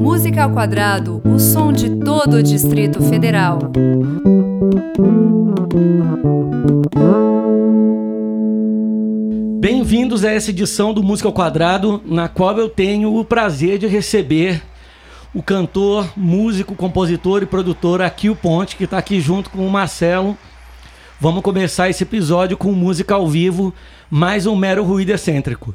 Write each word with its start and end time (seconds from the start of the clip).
Música 0.00 0.44
ao 0.44 0.50
quadrado, 0.50 1.20
o 1.24 1.38
som 1.38 1.72
de 1.72 1.96
todo 1.96 2.34
o 2.34 2.42
Distrito 2.42 3.02
Federal. 3.02 3.58
Bem-vindos 9.58 10.24
a 10.24 10.30
essa 10.30 10.50
edição 10.50 10.94
do 10.94 11.02
Música 11.02 11.28
ao 11.28 11.32
Quadrado, 11.32 12.00
na 12.06 12.28
qual 12.28 12.56
eu 12.58 12.68
tenho 12.68 13.16
o 13.16 13.24
prazer 13.24 13.78
de 13.78 13.86
receber 13.86 14.62
o 15.34 15.42
cantor, 15.42 16.08
músico, 16.16 16.74
compositor 16.74 17.42
e 17.42 17.46
produtor 17.46 18.00
Akil 18.00 18.36
Ponte, 18.36 18.76
que 18.76 18.84
está 18.84 18.98
aqui 18.98 19.20
junto 19.20 19.50
com 19.50 19.66
o 19.66 19.70
Marcelo. 19.70 20.38
Vamos 21.20 21.42
começar 21.42 21.90
esse 21.90 22.04
episódio 22.04 22.56
com 22.56 22.70
música 22.70 23.16
ao 23.16 23.26
vivo, 23.26 23.74
mais 24.10 24.46
um 24.46 24.56
mero 24.56 24.82
ruído 24.84 25.10
excêntrico. 25.10 25.74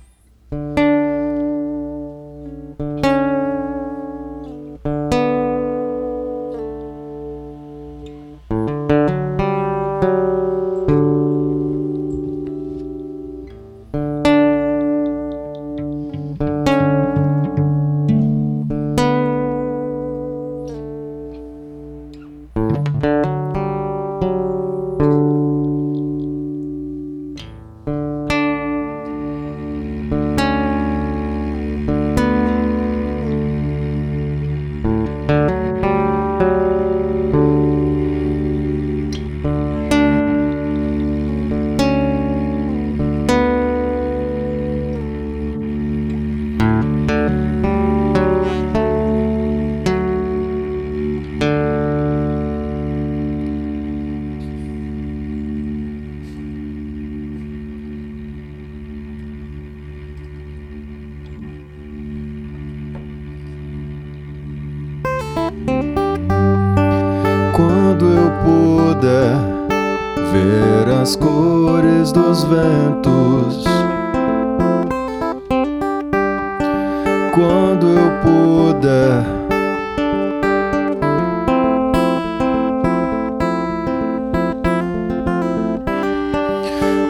Quando 77.34 77.88
eu 77.88 78.12
puder. 78.22 79.24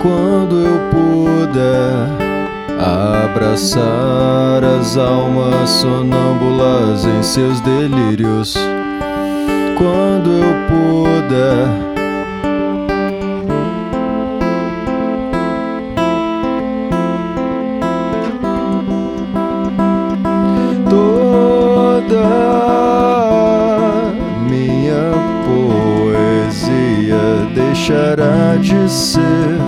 Quando 0.01 0.55
eu 0.65 0.79
puder 0.91 2.07
abraçar 3.25 4.63
as 4.79 4.97
almas 4.97 5.69
sonâmbulas 5.69 7.05
em 7.05 7.21
seus 7.21 7.59
delírios 7.61 8.55
quando 9.77 10.31
eu 10.31 10.53
puder. 10.67 11.92
Deixará 27.83 28.55
de 28.61 28.89
ser 28.89 29.59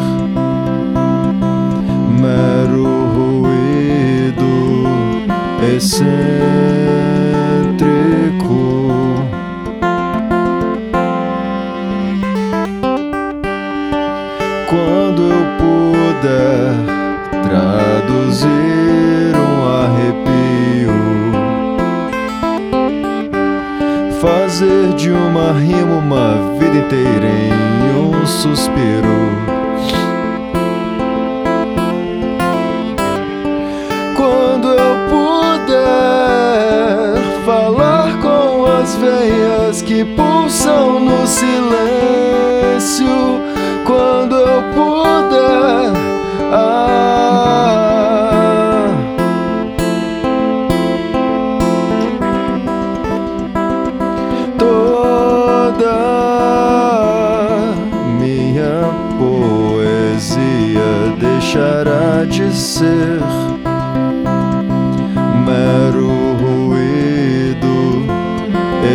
mero 2.18 3.08
ruído 3.14 4.46
excêntrico. 5.76 6.35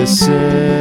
Excêntrico. 0.02 0.79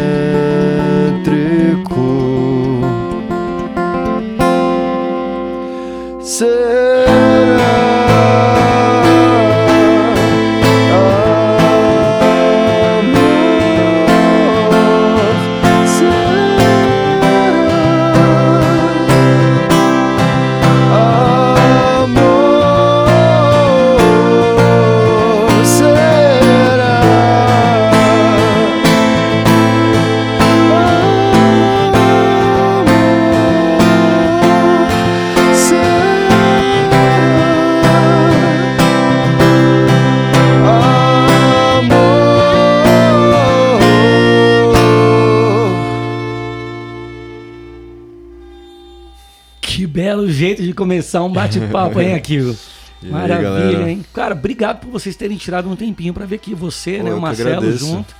Começar 50.80 51.24
um 51.24 51.32
bate-papo, 51.32 52.00
hein, 52.00 52.14
aí, 52.16 52.56
Maravilha, 53.04 53.42
galera? 53.42 53.92
hein? 53.92 54.06
Cara, 54.14 54.34
obrigado 54.34 54.80
por 54.80 54.90
vocês 54.92 55.16
terem 55.16 55.38
tirado 55.38 55.70
um 55.70 55.76
tempinho 55.76 56.14
pra 56.14 56.26
ver 56.26 56.36
aqui 56.36 56.56
você, 56.56 56.98
Pô, 56.98 57.04
né, 57.04 57.14
o 57.14 57.22
Marcelo 57.22 57.72
junto. 57.78 58.16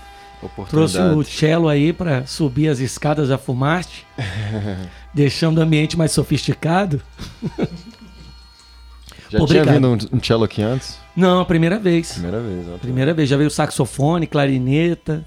Trouxe 0.70 0.98
o 1.00 1.24
cello 1.24 1.68
aí 1.68 1.92
pra 1.92 2.26
subir 2.26 2.70
as 2.70 2.80
escadas 2.80 3.28
da 3.30 3.38
Fumaste, 3.38 4.06
deixando 5.14 5.58
o 5.58 5.62
ambiente 5.62 5.98
mais 5.98 6.12
sofisticado. 6.12 7.02
Já 9.30 9.38
Pô, 9.38 9.46
tinha 9.46 9.62
obrigado. 9.62 9.76
vindo 9.76 10.08
um, 10.12 10.18
um 10.18 10.24
cello 10.24 10.44
aqui 10.44 10.62
antes? 10.62 10.98
Não, 11.16 11.42
a 11.42 11.46
primeira 11.46 11.78
vez. 11.78 12.14
Primeira 12.14 12.40
vez, 12.40 12.68
ó. 12.68 12.78
Primeira 12.78 13.14
vez. 13.14 13.30
Já 13.30 13.38
veio 13.38 13.52
saxofone, 13.52 14.26
clarineta, 14.26 15.24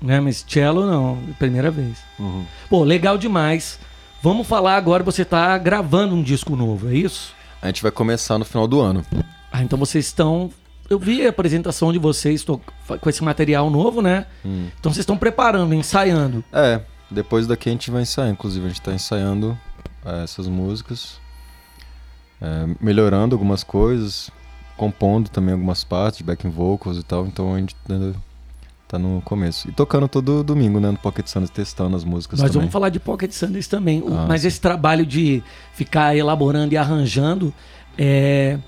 né? 0.00 0.18
Mas 0.18 0.44
cello 0.48 0.86
não, 0.86 1.18
primeira 1.38 1.70
vez. 1.70 1.98
Uhum. 2.18 2.44
Pô, 2.68 2.82
legal 2.82 3.16
demais. 3.16 3.78
Vamos 4.22 4.46
falar 4.46 4.76
agora, 4.76 5.02
você 5.02 5.24
tá 5.24 5.58
gravando 5.58 6.14
um 6.14 6.22
disco 6.22 6.54
novo, 6.54 6.88
é 6.88 6.94
isso? 6.94 7.34
A 7.60 7.66
gente 7.66 7.82
vai 7.82 7.90
começar 7.90 8.38
no 8.38 8.44
final 8.44 8.68
do 8.68 8.80
ano. 8.80 9.04
Ah, 9.50 9.64
então 9.64 9.76
vocês 9.76 10.06
estão. 10.06 10.48
Eu 10.88 10.96
vi 10.96 11.26
a 11.26 11.30
apresentação 11.30 11.92
de 11.92 11.98
vocês 11.98 12.44
tô 12.44 12.60
com 13.00 13.10
esse 13.10 13.24
material 13.24 13.68
novo, 13.68 14.00
né? 14.00 14.26
Hum. 14.44 14.68
Então 14.78 14.92
vocês 14.92 15.02
estão 15.02 15.18
preparando, 15.18 15.74
ensaiando. 15.74 16.44
É, 16.52 16.82
depois 17.10 17.48
daqui 17.48 17.68
a 17.68 17.72
gente 17.72 17.90
vai 17.90 18.02
ensaiar. 18.02 18.30
Inclusive, 18.30 18.64
a 18.64 18.68
gente 18.68 18.80
tá 18.80 18.92
ensaiando 18.92 19.58
é, 20.04 20.22
essas 20.22 20.46
músicas, 20.46 21.20
é, 22.40 22.76
melhorando 22.80 23.34
algumas 23.34 23.64
coisas, 23.64 24.30
compondo 24.76 25.30
também 25.30 25.52
algumas 25.52 25.82
partes, 25.82 26.18
de 26.18 26.24
backing 26.24 26.50
vocals 26.50 26.96
e 26.96 27.02
tal. 27.02 27.26
Então 27.26 27.52
a 27.56 27.58
gente 27.58 27.74
ainda 27.90 28.14
tá 28.92 28.98
no 28.98 29.20
começo. 29.22 29.68
E 29.68 29.72
tocando 29.72 30.06
todo 30.06 30.44
domingo, 30.44 30.78
né, 30.78 30.90
no 30.90 30.98
Pocket 30.98 31.26
Sundays, 31.26 31.50
testando 31.50 31.96
as 31.96 32.04
músicas 32.04 32.38
Nós 32.38 32.50
também. 32.50 32.60
vamos 32.60 32.72
falar 32.72 32.90
de 32.90 33.00
Pocket 33.00 33.32
Sundays 33.32 33.66
também. 33.66 34.04
Ah, 34.06 34.26
mas 34.28 34.44
esse 34.44 34.60
trabalho 34.60 35.04
de 35.06 35.42
ficar 35.72 36.14
elaborando 36.16 36.74
e 36.74 36.76
arranjando, 36.76 37.52
é, 37.96 38.58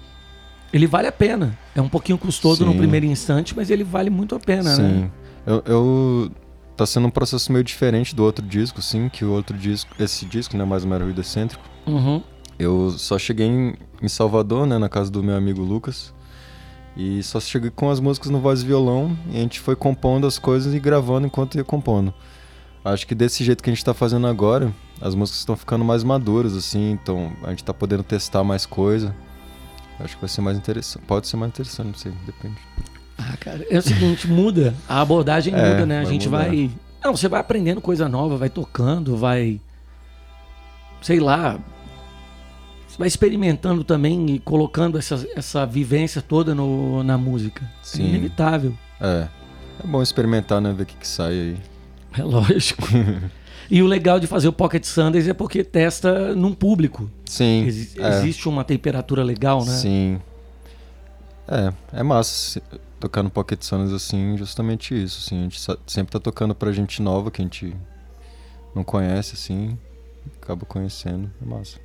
ele 0.72 0.86
vale 0.86 1.06
a 1.08 1.12
pena. 1.12 1.56
É 1.74 1.80
um 1.82 1.88
pouquinho 1.88 2.16
custoso 2.18 2.64
no 2.64 2.72
Sim. 2.72 2.78
primeiro 2.78 3.04
instante, 3.06 3.54
mas 3.54 3.70
ele 3.70 3.84
vale 3.84 4.08
muito 4.10 4.34
a 4.34 4.40
pena, 4.40 4.76
né? 4.76 4.88
Sim. 4.88 5.10
Eu, 5.46 5.62
eu- 5.66 6.30
Tá 6.76 6.84
sendo 6.84 7.06
um 7.06 7.10
processo 7.10 7.52
meio 7.52 7.62
diferente 7.62 8.16
do 8.16 8.24
outro 8.24 8.44
disco, 8.44 8.82
sim, 8.82 9.08
que 9.08 9.24
o 9.24 9.30
outro 9.30 9.56
disco, 9.56 9.94
esse 9.96 10.24
disco, 10.26 10.56
né, 10.56 10.64
mais 10.64 10.82
ou 10.82 10.88
menos 10.90 11.04
ruído 11.04 11.20
excêntrico, 11.20 11.62
Uhum. 11.86 12.20
eu 12.58 12.90
só 12.98 13.16
cheguei 13.16 13.46
em, 13.46 13.74
em 14.02 14.08
Salvador, 14.08 14.66
né, 14.66 14.76
na 14.78 14.88
casa 14.88 15.08
do 15.08 15.22
meu 15.22 15.36
amigo 15.36 15.62
Lucas, 15.62 16.12
e 16.96 17.22
só 17.22 17.40
cheguei 17.40 17.70
com 17.70 17.90
as 17.90 18.00
músicas 18.00 18.30
no 18.30 18.40
voz 18.40 18.62
e 18.62 18.66
violão, 18.66 19.16
e 19.30 19.36
a 19.36 19.40
gente 19.40 19.60
foi 19.60 19.74
compondo 19.76 20.26
as 20.26 20.38
coisas 20.38 20.74
e 20.74 20.78
gravando 20.78 21.26
enquanto 21.26 21.56
ia 21.56 21.64
compondo. 21.64 22.12
Acho 22.84 23.06
que 23.06 23.14
desse 23.14 23.42
jeito 23.42 23.62
que 23.62 23.70
a 23.70 23.72
gente 23.72 23.84
tá 23.84 23.94
fazendo 23.94 24.26
agora, 24.26 24.72
as 25.00 25.14
músicas 25.14 25.40
estão 25.40 25.56
ficando 25.56 25.84
mais 25.84 26.04
maduras, 26.04 26.54
assim, 26.54 26.92
então 26.92 27.32
a 27.42 27.50
gente 27.50 27.64
tá 27.64 27.72
podendo 27.72 28.02
testar 28.02 28.44
mais 28.44 28.66
coisa. 28.66 29.14
Acho 30.00 30.14
que 30.16 30.20
vai 30.20 30.28
ser 30.28 30.40
mais 30.40 30.56
interessante. 30.56 31.02
Pode 31.06 31.26
ser 31.26 31.36
mais 31.36 31.50
interessante, 31.50 31.86
não 31.86 31.94
sei, 31.94 32.12
depende. 32.26 32.56
Ah, 33.16 33.36
cara, 33.38 33.64
é 33.70 33.78
o 33.78 33.82
seguinte, 33.82 34.28
muda. 34.28 34.74
A 34.88 35.00
abordagem 35.00 35.54
É, 35.54 35.56
muda, 35.70 35.86
né? 35.86 36.00
A 36.00 36.04
gente 36.04 36.28
mudar. 36.28 36.44
vai. 36.44 36.70
Não, 37.02 37.16
você 37.16 37.28
vai 37.28 37.40
aprendendo 37.40 37.80
coisa 37.80 38.08
nova, 38.08 38.36
vai 38.36 38.50
tocando, 38.50 39.16
vai. 39.16 39.60
Sei 41.00 41.20
lá. 41.20 41.58
Você 42.94 42.98
vai 42.98 43.08
experimentando 43.08 43.82
também 43.82 44.30
e 44.30 44.38
colocando 44.38 44.96
essa, 44.96 45.26
essa 45.34 45.66
vivência 45.66 46.22
toda 46.22 46.54
no, 46.54 47.02
na 47.02 47.18
música. 47.18 47.68
Sim. 47.82 48.04
É 48.04 48.08
inevitável. 48.10 48.72
É. 49.00 49.26
É 49.82 49.86
bom 49.86 50.00
experimentar, 50.00 50.60
né? 50.60 50.72
Ver 50.72 50.84
o 50.84 50.86
que, 50.86 50.94
que 50.96 51.08
sai 51.08 51.32
aí. 51.32 51.56
É 52.16 52.22
lógico. 52.22 52.86
e 53.68 53.82
o 53.82 53.86
legal 53.88 54.20
de 54.20 54.28
fazer 54.28 54.46
o 54.46 54.52
Pocket 54.52 54.84
Sundays 54.84 55.26
é 55.26 55.34
porque 55.34 55.64
testa 55.64 56.36
num 56.36 56.54
público. 56.54 57.10
Sim. 57.24 57.64
Exi- 57.64 58.00
é. 58.00 58.18
Existe 58.18 58.48
uma 58.48 58.62
temperatura 58.62 59.24
legal, 59.24 59.64
né? 59.64 59.72
Sim. 59.72 60.20
É, 61.48 61.98
é 61.98 62.02
massa 62.04 62.62
tocar 63.00 63.24
no 63.24 63.28
Pocket 63.30 63.60
Sounds 63.60 63.92
assim, 63.92 64.36
justamente 64.38 64.94
isso, 64.94 65.24
assim, 65.26 65.40
a 65.40 65.42
gente 65.42 65.60
sempre 65.84 66.12
tá 66.12 66.20
tocando 66.20 66.54
pra 66.54 66.70
gente 66.70 67.02
nova 67.02 67.28
que 67.30 67.42
a 67.42 67.44
gente 67.44 67.76
não 68.72 68.84
conhece, 68.84 69.34
assim, 69.34 69.76
acaba 70.40 70.64
conhecendo, 70.64 71.28
é 71.42 71.44
massa. 71.44 71.83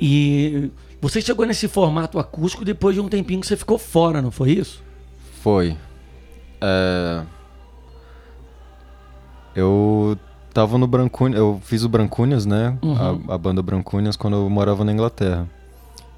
E 0.00 0.70
você 1.00 1.20
chegou 1.20 1.44
nesse 1.46 1.68
formato 1.68 2.18
acústico 2.18 2.64
depois 2.64 2.94
de 2.94 3.00
um 3.00 3.08
tempinho 3.08 3.40
que 3.40 3.46
você 3.46 3.56
ficou 3.56 3.76
fora, 3.78 4.22
não 4.22 4.30
foi 4.30 4.52
isso? 4.52 4.82
Foi. 5.42 5.76
É... 6.60 7.22
Eu 9.54 10.16
tava 10.54 10.78
no 10.78 10.86
Brancunias, 10.86 11.38
eu 11.38 11.60
fiz 11.64 11.82
o 11.84 11.88
Brancunias, 11.88 12.46
né, 12.46 12.76
Uhum. 12.82 13.20
a, 13.28 13.34
a 13.34 13.38
banda 13.38 13.62
Brancunias 13.62 14.16
quando 14.16 14.36
eu 14.36 14.48
morava 14.50 14.84
na 14.84 14.92
Inglaterra. 14.92 15.48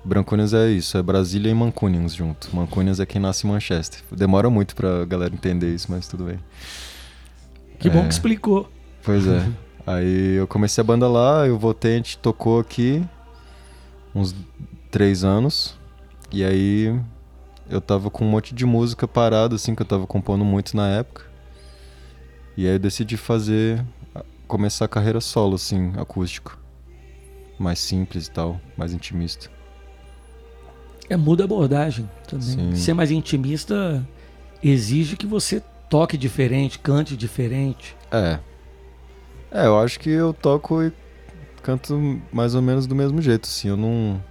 Brancunias 0.05 0.53
é 0.53 0.69
isso, 0.69 0.99
é 0.99 1.03
Brasília 1.03 1.51
e 1.51 1.55
Mancunians 1.55 2.13
junto. 2.15 2.55
Mancunians 2.55 2.99
é 2.99 3.07
quem 3.07 3.21
nasce 3.21 3.47
em 3.47 3.51
Manchester. 3.51 4.01
Demora 4.11 4.51
muito 4.51 4.75
pra 4.75 5.05
galera 5.05 5.33
entender 5.33 5.73
isso, 5.73 5.87
mas 5.91 6.09
tudo 6.09 6.25
bem. 6.25 6.39
Que 7.79 7.89
bom 7.89 8.01
É. 8.01 8.07
que 8.09 8.13
explicou. 8.13 8.69
Pois 9.05 9.27
é. 9.27 9.47
Aí 9.87 10.35
eu 10.37 10.47
comecei 10.47 10.81
a 10.83 10.85
banda 10.85 11.09
lá, 11.09 11.47
eu 11.47 11.59
voltei, 11.59 11.95
a 11.95 11.97
gente 11.97 12.19
tocou 12.19 12.59
aqui 12.61 13.03
uns 14.15 14.35
três 14.91 15.25
anos. 15.25 15.79
E 16.31 16.45
aí 16.45 16.99
eu 17.69 17.81
tava 17.81 18.11
com 18.11 18.25
um 18.25 18.29
monte 18.29 18.55
de 18.55 18.65
música 18.67 19.07
parada, 19.09 19.55
assim, 19.55 19.75
que 19.75 19.83
eu 19.83 19.87
tava 19.87 20.07
compondo 20.07 20.45
muito 20.45 20.77
na 20.77 20.89
época. 20.89 21.25
E 22.57 22.67
aí 22.67 22.75
eu 22.75 22.79
decidi 22.79 23.17
fazer, 23.17 23.85
começar 24.47 24.85
a 24.85 24.89
carreira 24.89 25.21
solo, 25.21 25.55
assim, 25.55 25.93
acústico. 25.97 26.59
Mais 27.59 27.79
simples 27.79 28.27
e 28.27 28.31
tal, 28.31 28.61
mais 28.77 28.93
intimista. 28.93 29.51
É, 31.09 31.17
muda 31.17 31.45
a 31.45 31.47
abordagem 31.47 32.09
também. 32.27 32.47
Sim. 32.47 32.77
Ser 32.77 32.95
mais 32.95 33.11
intimista 33.11 34.07
exige 34.63 35.17
que 35.17 35.27
você 35.27 35.63
toque 35.89 36.17
diferente, 36.17 36.79
cante 36.79 37.17
diferente. 37.17 37.97
É. 38.11 38.39
É, 39.51 39.67
eu 39.67 39.79
acho 39.79 40.01
que 40.01 40.09
eu 40.09 40.33
toco 40.33 40.83
e 40.83 40.93
canto 41.63 42.21
mais 42.33 42.55
ou 42.55 42.63
menos 42.63 42.87
do 42.87 42.95
mesmo 42.95 43.21
jeito, 43.23 43.47
assim. 43.47 43.69
Eu 43.69 43.77
não. 43.77 44.23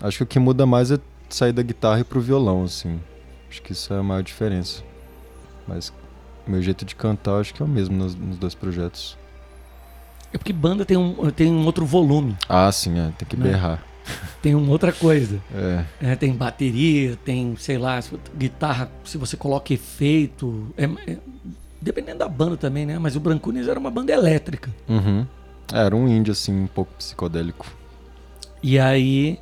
Acho 0.00 0.18
que 0.18 0.22
o 0.24 0.26
que 0.26 0.38
muda 0.38 0.64
mais 0.66 0.90
é 0.90 0.98
sair 1.28 1.52
da 1.52 1.62
guitarra 1.62 2.00
e 2.00 2.04
pro 2.04 2.20
violão, 2.20 2.64
assim. 2.64 3.00
Acho 3.50 3.62
que 3.62 3.72
isso 3.72 3.92
é 3.92 3.98
a 3.98 4.02
maior 4.02 4.22
diferença. 4.22 4.82
Mas 5.66 5.92
meu 6.46 6.60
jeito 6.62 6.84
de 6.84 6.94
cantar 6.94 7.38
acho 7.40 7.52
que 7.54 7.62
é 7.62 7.64
o 7.64 7.68
mesmo 7.68 7.96
nos, 7.96 8.14
nos 8.14 8.38
dois 8.38 8.54
projetos. 8.54 9.16
É 10.32 10.38
porque 10.38 10.52
banda 10.52 10.84
tem 10.84 10.96
um, 10.96 11.30
tem 11.30 11.50
um 11.52 11.64
outro 11.66 11.84
volume, 11.84 12.36
Ah, 12.48 12.70
sim, 12.70 12.98
é. 12.98 13.10
Tem 13.18 13.26
que 13.28 13.36
Né? 13.36 13.50
berrar. 13.50 13.82
tem 14.40 14.54
uma 14.54 14.70
outra 14.70 14.92
coisa. 14.92 15.40
É. 15.54 15.84
É, 16.00 16.16
tem 16.16 16.32
bateria, 16.32 17.16
tem, 17.24 17.54
sei 17.56 17.78
lá, 17.78 18.00
guitarra, 18.36 18.90
se 19.04 19.18
você 19.18 19.36
coloca 19.36 19.72
efeito. 19.74 20.72
é- 20.76 20.84
é- 21.12 21.18
dependendo 21.82 22.18
da 22.18 22.28
banda 22.28 22.56
também, 22.56 22.84
né? 22.86 22.98
Mas 22.98 23.16
o 23.16 23.20
Brancunes 23.20 23.66
era 23.66 23.78
uma 23.78 23.90
banda 23.90 24.12
elétrica. 24.12 24.70
Uhum. 24.88 25.26
É, 25.72 25.78
Era 25.84 25.94
um 25.96 26.08
indie, 26.08 26.30
assim, 26.30 26.52
um 26.52 26.66
pouco 26.66 26.92
psicodélico. 26.94 27.66
E 28.62 28.78
aí 28.78 29.38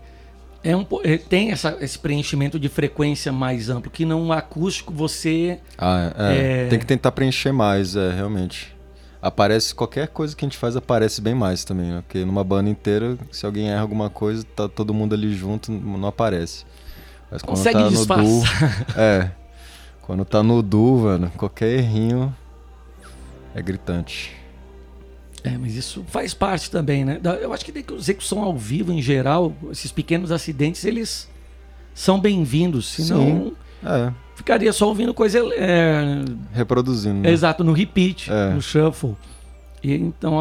é 0.62 0.76
um, 0.76 0.86
é, 1.04 1.16
tem 1.19 1.50
essa- 1.50 1.76
esse 1.80 1.98
preenchimento 1.98 2.58
de 2.58 2.69
frequência 2.69 3.32
mais 3.32 3.69
amplo, 3.70 3.90
que 3.90 4.04
não 4.04 4.30
acústico 4.32 4.92
você. 4.92 5.58
Ah, 5.76 6.12
é. 6.16 6.64
É. 6.64 6.69
Tem 6.69 6.78
que 6.78 6.86
tentar 6.86 7.12
preencher 7.12 7.52
mais, 7.52 7.96
é, 7.96 8.12
realmente. 8.12 8.76
Aparece 9.20 9.75
qualquer 9.75 10.06
coisa 10.08 10.36
que 10.36 10.44
a 10.44 10.48
gente 10.48 10.56
faz, 10.56 10.76
aparece 10.76 11.20
bem 11.20 11.34
mais 11.34 11.64
também, 11.64 11.90
né? 11.90 12.02
Porque 12.06 12.25
numa 12.25 12.44
banda 12.44 12.70
inteira, 12.70 13.19
se 13.32 13.44
alguém 13.44 13.69
erra 13.69 13.81
alguma 13.81 14.08
coisa, 14.08 14.44
tá 14.54 14.69
todo 14.69 14.94
mundo 14.94 15.12
ali 15.14 15.34
junto, 15.34 15.72
não 15.72 16.06
aparece. 16.08 16.64
Mas 17.29 17.43
quando 17.43 17.56
Consegue 17.56 17.79
tá 17.79 17.84
no 17.84 17.91
disfarçar. 17.91 18.24
duo. 18.24 18.43
É. 18.96 19.31
Quando 20.03 20.24
tá 20.24 20.43
no 20.43 20.62
duo, 20.62 21.00
mano, 21.03 21.31
qualquer 21.36 21.69
errinho 21.70 22.34
é 23.55 23.60
gritante. 23.60 24.34
É, 25.44 25.56
mas 25.56 25.74
isso 25.76 26.04
faz 26.08 26.34
parte 26.34 26.70
também, 26.70 27.04
né? 27.04 27.20
Eu 27.40 27.52
acho 27.52 27.64
que 27.64 27.72
da 27.72 27.80
execução 27.94 28.42
ao 28.42 28.56
vivo, 28.56 28.92
em 28.92 29.00
geral, 29.00 29.54
esses 29.70 29.92
pequenos 29.92 30.32
acidentes, 30.32 30.84
eles 30.84 31.28
são 31.94 32.18
bem-vindos. 32.20 32.88
Senão. 32.88 33.52
É, 33.84 34.12
ficaria 34.34 34.72
só 34.72 34.88
ouvindo 34.88 35.14
coisa. 35.14 35.38
é, 35.54 36.24
reproduzindo. 36.52 37.20
né? 37.20 37.30
Exato, 37.30 37.62
no 37.62 37.72
repeat, 37.72 38.30
É. 38.30 38.50
no 38.54 38.60
shuffle. 38.60 39.16
E, 39.82 39.94
então, 39.94 40.34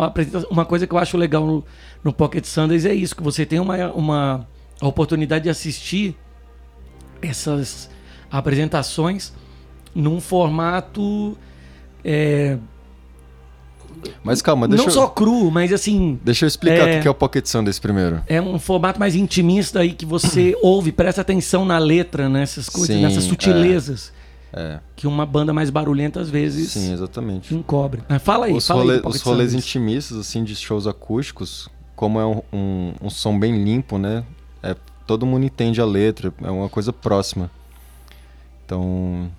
uma 0.50 0.66
coisa 0.66 0.88
que 0.88 0.94
eu 0.94 0.98
acho 0.98 1.16
legal 1.16 1.46
no, 1.46 1.64
no 2.04 2.12
Pocket 2.12 2.44
Sundays 2.46 2.86
é 2.86 2.94
isso, 2.94 3.16
que 3.16 3.22
você 3.22 3.46
tem 3.46 3.60
uma, 3.60 3.92
uma 3.92 4.48
oportunidade 4.82 5.44
de 5.44 5.50
assistir 5.50 6.16
essas 7.22 7.90
apresentações 8.32 9.34
num 9.94 10.20
formato 10.20 11.38
é, 12.04 12.58
Mas 14.24 14.42
calma, 14.42 14.68
deixa, 14.68 14.84
não 14.84 14.90
eu, 14.90 14.94
só 14.94 15.08
cru, 15.08 15.50
mas 15.52 15.72
assim, 15.74 16.20
deixa 16.24 16.46
eu 16.46 16.48
explicar 16.48 16.88
É. 16.88 17.00
o 17.00 17.02
que 17.02 17.08
é 17.08 17.12
o 17.12 17.16
Pocket 17.16 17.46
Sundays 17.46 17.80
primeiro. 17.80 18.22
é 18.28 18.42
um 18.42 18.58
formato 18.60 19.00
mais 19.00 19.16
intimista 19.16 19.80
aí 19.80 19.94
que 19.94 20.06
você 20.06 20.56
ouve, 20.64 20.92
presta 20.92 21.22
atenção 21.22 21.66
na 21.66 21.78
letra, 21.78 22.28
nessas 22.30 22.68
coisas, 22.70 22.96
Sim, 22.96 23.02
nessas 23.02 23.24
sutilezas 23.26 24.12
É, 24.54 24.80
que 24.96 25.06
uma 25.08 25.26
banda 25.26 25.54
mais 25.54 25.70
barulhenta 25.70 26.20
às 26.22 26.30
vezes 26.30 26.72
sim, 26.72 26.94
exatamente. 26.94 27.54
encobre. 27.54 28.02
Mas 28.08 28.22
fala 28.22 28.46
aí, 28.48 28.54
os, 28.54 28.66
fala 28.66 28.82
rolê- 28.82 28.94
aí. 28.96 29.00
os 29.06 29.22
rolês 29.22 29.52
Sundays. 29.52 29.54
intimistas, 29.66 30.18
assim, 30.18 30.44
de 30.44 30.56
shows 30.56 30.88
acústicos, 30.88 31.68
como 31.96 32.20
é 32.20 32.26
um, 32.26 32.42
um, 32.54 32.94
um 33.04 33.10
som 33.10 33.38
bem 33.38 33.64
limpo, 33.64 33.98
né? 33.98 34.24
É, 34.64 34.76
todo 35.06 35.26
mundo 35.26 35.46
entende 35.46 35.82
a 35.82 35.86
letra, 35.86 36.34
é 36.42 36.50
uma 36.50 36.70
coisa 36.70 36.92
próxima. 36.94 37.50
Então. 38.66 39.30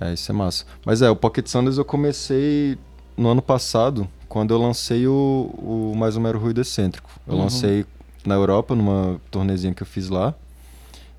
É, 0.00 0.12
isso 0.14 0.30
é 0.30 0.34
massa. 0.34 0.64
Mas 0.84 1.02
é, 1.02 1.10
o 1.10 1.14
Pocket 1.16 1.46
Sanders 1.46 1.78
eu 1.78 1.84
comecei 1.84 2.76
no 3.22 3.28
ano 3.30 3.40
passado, 3.42 4.08
quando 4.28 4.52
eu 4.52 4.58
lancei 4.60 5.06
o, 5.06 5.12
o 5.58 5.94
Mais 5.96 6.16
ou 6.16 6.22
Menos 6.22 6.40
Ruído 6.42 6.60
Excêntrico. 6.60 7.08
Eu 7.26 7.34
Uhum. 7.34 7.42
lancei 7.42 7.86
na 8.24 8.34
Europa, 8.34 8.74
numa 8.74 9.20
tornezinha 9.30 9.72
que 9.74 9.82
eu 9.82 9.86
fiz 9.86 10.08
lá. 10.08 10.34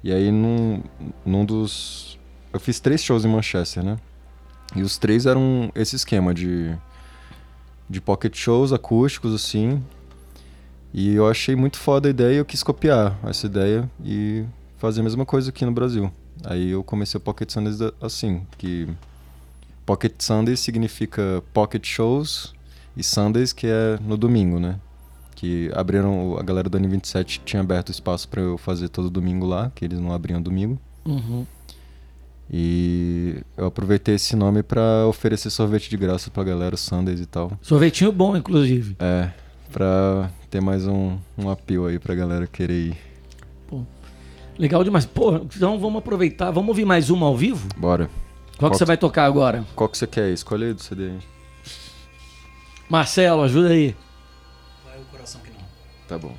E 0.03 0.11
aí, 0.11 0.31
num, 0.31 0.81
num 1.25 1.45
dos. 1.45 2.19
Eu 2.51 2.59
fiz 2.59 2.79
três 2.79 3.01
shows 3.03 3.23
em 3.25 3.29
Manchester, 3.29 3.83
né? 3.83 3.97
E 4.75 4.81
os 4.81 4.97
três 4.97 5.25
eram 5.25 5.71
esse 5.75 5.95
esquema 5.95 6.33
de, 6.33 6.75
de 7.89 8.01
pocket 8.01 8.35
shows 8.35 8.73
acústicos, 8.73 9.33
assim. 9.33 9.81
E 10.93 11.13
eu 11.15 11.27
achei 11.27 11.55
muito 11.55 11.77
foda 11.77 12.07
a 12.07 12.11
ideia 12.11 12.33
e 12.35 12.37
eu 12.37 12.45
quis 12.45 12.61
copiar 12.63 13.17
essa 13.23 13.45
ideia 13.47 13.89
e 14.03 14.43
fazer 14.77 14.99
a 15.01 15.03
mesma 15.03 15.25
coisa 15.25 15.49
aqui 15.49 15.65
no 15.65 15.71
Brasil. 15.71 16.11
Aí 16.43 16.71
eu 16.71 16.83
comecei 16.83 17.17
o 17.17 17.21
Pocket 17.21 17.49
Sundays 17.49 17.79
assim, 18.01 18.45
que 18.57 18.87
Pocket 19.85 20.13
Sundays 20.19 20.59
significa 20.59 21.43
pocket 21.53 21.85
shows 21.85 22.53
e 22.95 23.03
Sundays 23.03 23.51
que 23.51 23.67
é 23.67 23.99
no 24.01 24.15
domingo, 24.15 24.59
né? 24.59 24.79
Que 25.35 25.69
abriram, 25.73 26.37
a 26.37 26.43
galera 26.43 26.69
do 26.69 26.79
N27 26.79 27.41
tinha 27.43 27.61
aberto 27.61 27.91
espaço 27.91 28.27
para 28.29 28.41
eu 28.41 28.57
fazer 28.57 28.87
todo 28.89 29.09
domingo 29.09 29.45
lá, 29.45 29.71
que 29.75 29.83
eles 29.83 29.99
não 29.99 30.13
abriam 30.13 30.41
domingo. 30.41 30.79
Uhum. 31.05 31.45
E 32.51 33.37
eu 33.57 33.65
aproveitei 33.65 34.15
esse 34.15 34.35
nome 34.35 34.63
para 34.63 35.05
oferecer 35.07 35.49
sorvete 35.49 35.89
de 35.89 35.97
graça 35.97 36.29
pra 36.29 36.43
galera, 36.43 36.77
Sundays 36.77 37.19
e 37.19 37.25
tal. 37.25 37.51
Sorvetinho 37.61 38.11
bom, 38.11 38.37
inclusive. 38.37 38.95
É, 38.99 39.31
pra 39.71 40.29
ter 40.49 40.61
mais 40.61 40.87
um, 40.87 41.17
um 41.37 41.49
apelo 41.49 41.87
aí 41.87 41.99
pra 41.99 42.13
galera 42.13 42.47
querer 42.47 42.89
ir. 42.89 42.97
Legal 44.57 44.83
demais. 44.83 45.05
Pô, 45.05 45.35
então 45.37 45.79
vamos 45.79 45.97
aproveitar. 45.97 46.51
Vamos 46.51 46.69
ouvir 46.69 46.85
mais 46.85 47.09
uma 47.09 47.25
ao 47.25 47.35
vivo? 47.35 47.67
Bora. 47.75 48.09
Qual, 48.63 48.71
que 48.71 48.77
você 48.77 48.85
vai 48.85 48.97
tocar 48.97 49.25
agora? 49.25 49.65
Qual 49.75 49.89
que 49.89 49.97
você 49.97 50.07
quer? 50.07 50.29
Escolhe 50.31 50.65
aí 50.65 50.73
do 50.73 50.81
CD 50.81 51.09
aí. 51.11 51.19
Marcelo, 52.89 53.43
ajuda 53.43 53.69
aí. 53.69 53.95
Vai 54.85 54.97
o 54.99 55.05
coração 55.05 55.41
que 55.41 55.49
não. 55.51 55.59
Tá 56.07 56.17
bom. 56.17 56.35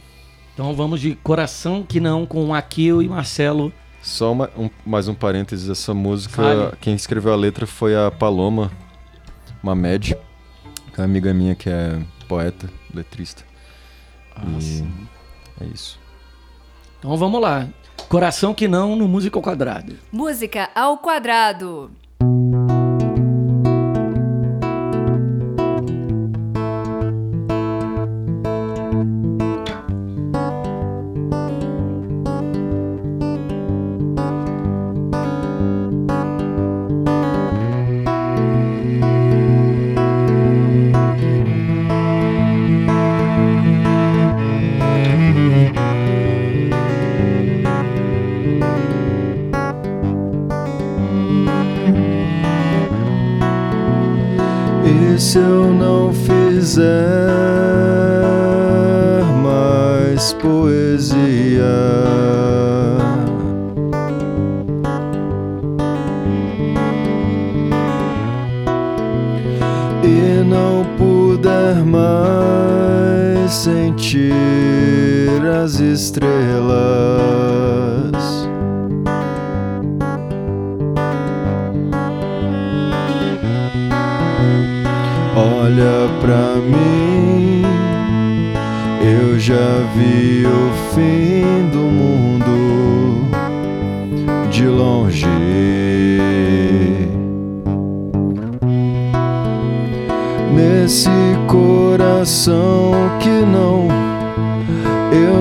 Então 0.52 0.73
vamos 0.75 1.00
de 1.00 1.14
Coração 1.16 1.83
Que 1.83 1.99
Não 1.99 2.25
com 2.25 2.54
Akio 2.54 3.02
e 3.02 3.09
Marcelo. 3.09 3.73
Só 4.02 4.33
uma- 4.33 4.50
um- 4.57 4.71
mais 4.87 5.09
um 5.09 5.14
parênteses, 5.14 5.69
essa 5.69 5.93
música, 5.95 6.35
Fale. 6.43 6.76
quem 6.81 6.95
escreveu 6.95 7.33
a 7.33 7.37
letra 7.37 7.66
foi 7.66 7.97
a 7.97 8.11
Paloma 8.11 8.71
Mamed, 9.62 10.14
que 10.93 11.00
é 11.00 11.00
uma 11.00 11.04
amiga 11.07 11.33
minha 11.35 11.54
que 11.54 11.69
é 11.71 12.00
poeta, 12.28 12.71
letrista. 12.95 13.43
e 14.61 14.85
é 15.61 15.66
isso. 15.73 15.99
Então 16.99 17.16
vamos 17.16 17.40
lá. 17.40 17.66
Coração 18.09 18.52
Que 18.54 18.69
Não 18.69 18.95
no 18.95 19.09
Música 19.09 19.38
ao 19.38 19.43
Quadrado. 19.43 19.97
Música 20.12 20.71
ao 20.75 20.99
quadrado. 20.99 21.90
E 22.21 22.83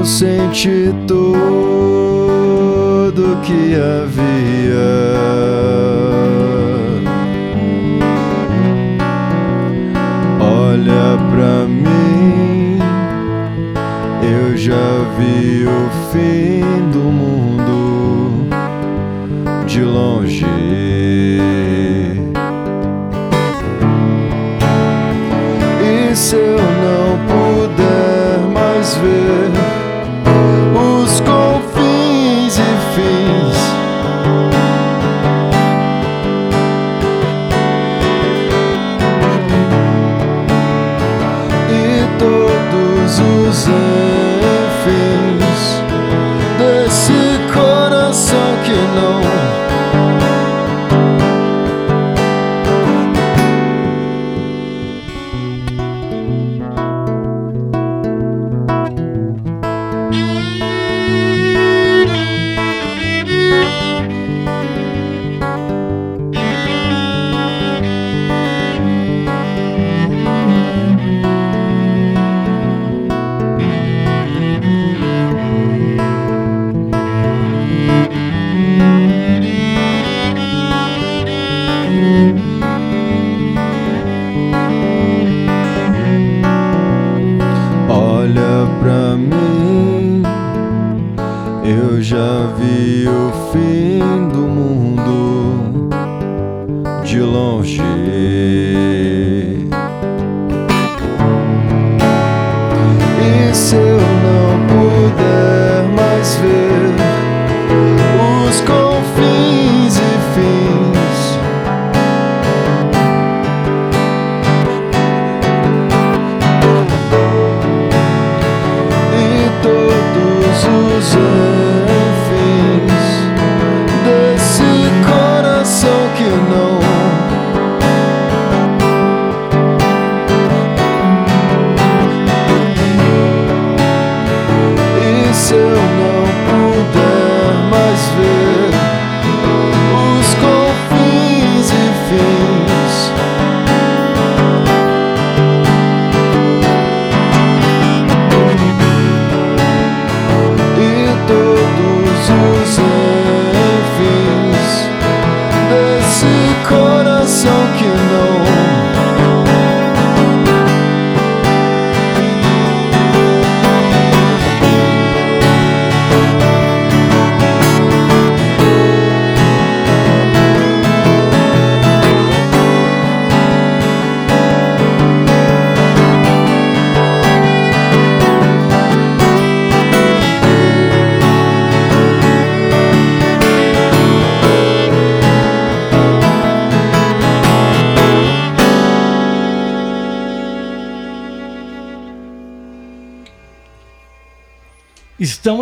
senti 0.06 0.94
tudo 1.08 1.64
que 3.42 3.76
havia. 3.76 5.14
Olha 10.40 11.18
pra 11.32 11.66
mim, 11.68 12.80
eu 14.22 14.58
já 14.58 15.04
vi 15.18 15.66
o 15.66 15.90
fim 16.12 16.63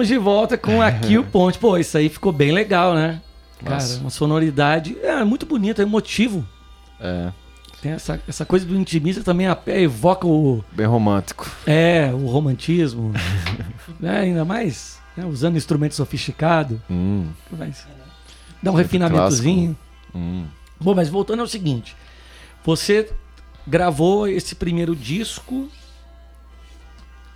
Estamos 0.02 0.08
de 0.08 0.18
volta 0.18 0.58
com 0.58 0.82
a 0.82 0.92
Kill 0.92 1.24
Ponte. 1.26 1.60
Pô, 1.60 1.78
isso 1.78 1.96
aí 1.96 2.10
ficou 2.10 2.32
bem 2.32 2.52
legal, 2.52 2.96
né? 2.96 3.22
Cara, 3.60 3.76
Nossa. 3.76 4.00
uma 4.00 4.10
sonoridade. 4.10 4.98
É 5.04 5.24
muito 5.24 5.46
bonito, 5.46 5.80
é 5.80 5.84
emotivo. 5.84 6.44
É, 7.00 7.32
Tem 7.84 7.92
essa, 7.92 8.20
essa 8.28 8.44
coisa 8.44 8.66
do 8.66 8.76
intimista 8.76 9.22
também 9.24 9.48
a- 9.48 9.58
evoca 9.68 10.26
o. 10.26 10.64
bem 10.72 10.88
romântico. 10.88 11.48
É, 11.68 12.12
o 12.14 12.26
romantismo. 12.26 13.12
né? 14.00 14.22
Ainda 14.22 14.44
mais 14.44 15.00
né, 15.16 15.24
usando 15.24 15.56
instrumento 15.56 15.94
sofisticado. 15.94 16.82
Hum, 16.90 17.28
Mas 17.52 17.86
dá 18.62 18.72
um 18.72 18.74
Sempre 18.78 18.82
refinamentozinho. 18.84 19.78
hum. 20.16 20.46
Bom, 20.80 20.96
mas 20.96 21.10
voltando 21.10 21.42
ao 21.42 21.48
seguinte. 21.48 21.96
Você 22.66 23.12
gravou 23.68 24.28
esse 24.28 24.56
primeiro 24.56 24.96
disco 24.96 25.70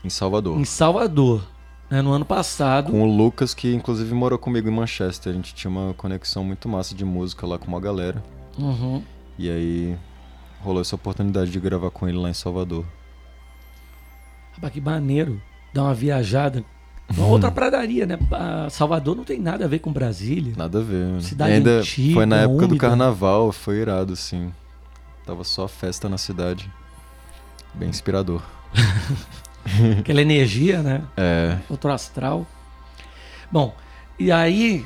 Em 0.03 0.09
Salvador. 0.09 0.59
em 0.59 0.65
Salvador, 0.65 1.47
né, 1.89 2.01
no 2.01 2.11
ano 2.11 2.25
passado. 2.25 2.91
Com 2.91 3.03
o 3.03 3.15
Lucas, 3.17 3.53
que 3.53 3.73
inclusive 3.73 4.13
morou 4.13 4.37
comigo 4.39 4.67
em 4.67 4.71
Manchester. 4.71 5.31
A 5.31 5.35
gente 5.35 5.53
tinha 5.53 5.69
uma 5.69 5.93
conexão 5.93 6.43
muito 6.43 6.67
massa 6.67 6.95
de 6.95 7.05
música 7.05 7.45
lá 7.45 7.57
com 7.57 7.67
uma 7.67 7.79
galera. 7.79 8.23
Uhum. 8.57 9.03
E 9.37 9.49
aí 9.49 9.97
rolou 10.61 10.81
essa 10.81 10.95
oportunidade 10.95 11.51
de 11.51 11.59
gravar 11.59 11.91
com 11.91 12.07
ele 12.07 12.17
lá 12.17 12.29
em 12.29 12.33
Salvador. 12.33 12.85
Rapaz, 14.53 14.73
que 14.73 14.81
maneiro. 14.81 15.41
Dar 15.73 15.83
uma 15.83 15.93
viajada. 15.93 16.63
Uma 17.15 17.27
outra 17.27 17.51
pradaria, 17.51 18.05
né? 18.05 18.17
Ah, 18.31 18.67
Salvador 18.69 19.15
não 19.15 19.23
tem 19.23 19.39
nada 19.39 19.65
a 19.65 19.67
ver 19.67 19.79
com 19.79 19.91
Brasília. 19.91 20.53
Nada 20.57 20.79
a 20.79 20.81
ver, 20.81 21.05
mano. 21.05 21.21
Cidade 21.21 21.51
E 21.51 21.53
ainda 21.55 21.79
antiga, 21.79 22.13
foi 22.15 22.25
na 22.25 22.37
época 22.37 22.61
do 22.61 22.71
úmida. 22.71 22.87
carnaval, 22.87 23.51
foi 23.51 23.75
irado, 23.77 24.13
assim. 24.13 24.51
Tava 25.25 25.43
só 25.43 25.67
festa 25.67 26.07
na 26.07 26.17
cidade. 26.17 26.71
Bem 27.73 27.89
inspirador. 27.89 28.41
Aquela 29.99 30.21
energia, 30.21 30.81
né? 30.81 31.01
É. 31.17 31.57
Outro 31.69 31.91
astral. 31.91 32.45
Bom, 33.51 33.75
e 34.19 34.31
aí, 34.31 34.85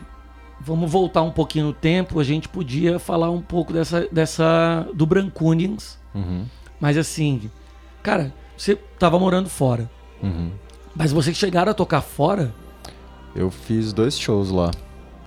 vamos 0.59 0.91
voltar 0.91 1.21
um 1.21 1.31
pouquinho 1.31 1.67
no 1.67 1.73
tempo. 1.73 2.19
A 2.19 2.23
gente 2.23 2.47
podia 2.47 2.99
falar 2.99 3.29
um 3.29 3.41
pouco 3.41 3.73
dessa, 3.73 4.07
dessa 4.11 4.87
do 4.93 5.05
Brancunians. 5.05 5.97
Uhum. 6.13 6.45
Mas 6.79 6.97
assim, 6.97 7.49
cara, 8.01 8.33
você 8.57 8.75
tava 8.75 9.19
morando 9.19 9.49
fora. 9.49 9.89
Uhum. 10.21 10.51
Mas 10.95 11.11
vocês 11.11 11.37
chegaram 11.37 11.71
a 11.71 11.73
tocar 11.73 12.01
fora 12.01 12.53
Eu 13.33 13.49
fiz 13.49 13.93
dois 13.93 14.19
shows 14.19 14.49
lá. 14.49 14.71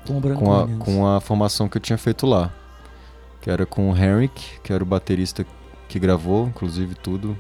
com 0.07 0.19
o 0.19 0.35
Com 0.35 0.55
a, 0.55 0.69
com 0.79 1.07
a 1.07 1.21
formação 1.21 1.69
que 1.69 1.77
eu 1.77 1.81
tinha 1.81 1.97
feito 1.97 2.27
lá. 2.27 2.53
Que 3.41 3.51
era 3.51 3.65
com 3.65 3.91
o 3.91 3.97
Henrik, 3.97 4.61
que 4.63 4.73
era 4.73 4.83
o 4.83 4.87
baterista 4.87 5.47
que 5.89 5.99
gravou, 5.99 6.49
inclusive 6.49 6.95
tudo. 6.95 7.37